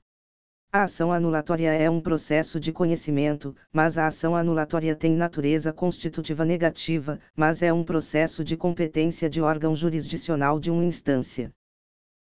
A 0.75 0.86
ação 0.86 1.12
anulatória 1.12 1.71
é 1.71 1.88
um 1.88 2.01
processo 2.01 2.59
de 2.59 2.73
conhecimento, 2.73 3.55
mas 3.71 3.95
a 3.95 4.07
ação 4.07 4.36
anulatória 4.36 4.95
tem 4.95 5.13
natureza 5.13 5.71
constitutiva 5.71 6.43
negativa, 6.43 7.19
mas 7.36 7.62
é 7.62 7.71
um 7.71 7.83
processo 7.83 8.43
de 8.43 8.57
competência 8.57 9.29
de 9.29 9.39
órgão 9.39 9.75
jurisdicional 9.75 10.59
de 10.59 10.71
uma 10.71 10.83
instância. 10.83 11.51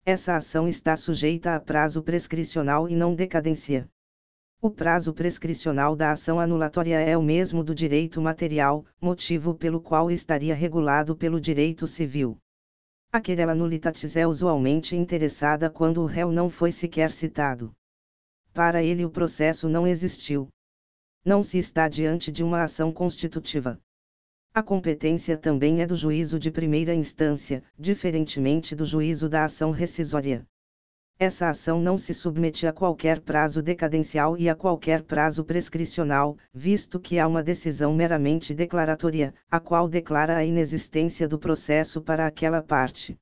Essa 0.05 0.35
ação 0.35 0.67
está 0.67 0.95
sujeita 0.95 1.55
a 1.55 1.59
prazo 1.59 2.03
prescricional 2.03 2.87
e 2.87 2.95
não 2.95 3.15
decadência. 3.15 3.89
O 4.61 4.69
prazo 4.69 5.15
prescricional 5.15 5.95
da 5.95 6.11
ação 6.11 6.39
anulatória 6.39 6.99
é 6.99 7.17
o 7.17 7.23
mesmo 7.23 7.63
do 7.63 7.73
direito 7.73 8.21
material, 8.21 8.85
motivo 9.01 9.55
pelo 9.55 9.81
qual 9.81 10.11
estaria 10.11 10.53
regulado 10.53 11.15
pelo 11.15 11.41
direito 11.41 11.87
civil. 11.87 12.37
A 13.11 13.19
querela 13.19 13.55
nullitatis 13.55 14.15
é 14.15 14.27
usualmente 14.27 14.95
interessada 14.95 15.71
quando 15.71 16.03
o 16.03 16.05
réu 16.05 16.31
não 16.31 16.51
foi 16.51 16.71
sequer 16.71 17.09
citado 17.09 17.73
para 18.53 18.83
ele 18.83 19.03
o 19.03 19.09
processo 19.09 19.67
não 19.67 19.87
existiu. 19.87 20.47
Não 21.25 21.41
se 21.41 21.57
está 21.57 21.87
diante 21.87 22.31
de 22.31 22.43
uma 22.43 22.63
ação 22.63 22.91
constitutiva. 22.91 23.79
A 24.53 24.61
competência 24.61 25.35
também 25.35 25.81
é 25.81 25.87
do 25.87 25.95
juízo 25.95 26.37
de 26.37 26.51
primeira 26.51 26.93
instância, 26.93 27.63
diferentemente 27.77 28.75
do 28.75 28.85
juízo 28.85 29.27
da 29.27 29.45
ação 29.45 29.71
rescisória. 29.71 30.45
Essa 31.17 31.49
ação 31.49 31.79
não 31.79 31.97
se 31.97 32.13
submete 32.13 32.67
a 32.67 32.73
qualquer 32.73 33.21
prazo 33.21 33.61
decadencial 33.61 34.37
e 34.37 34.49
a 34.49 34.55
qualquer 34.55 35.03
prazo 35.03 35.43
prescricional, 35.43 36.37
visto 36.53 36.99
que 36.99 37.17
há 37.17 37.27
uma 37.27 37.41
decisão 37.41 37.93
meramente 37.95 38.53
declaratória, 38.53 39.33
a 39.49 39.59
qual 39.59 39.87
declara 39.87 40.37
a 40.37 40.45
inexistência 40.45 41.27
do 41.27 41.39
processo 41.39 42.01
para 42.01 42.27
aquela 42.27 42.61
parte. 42.61 43.17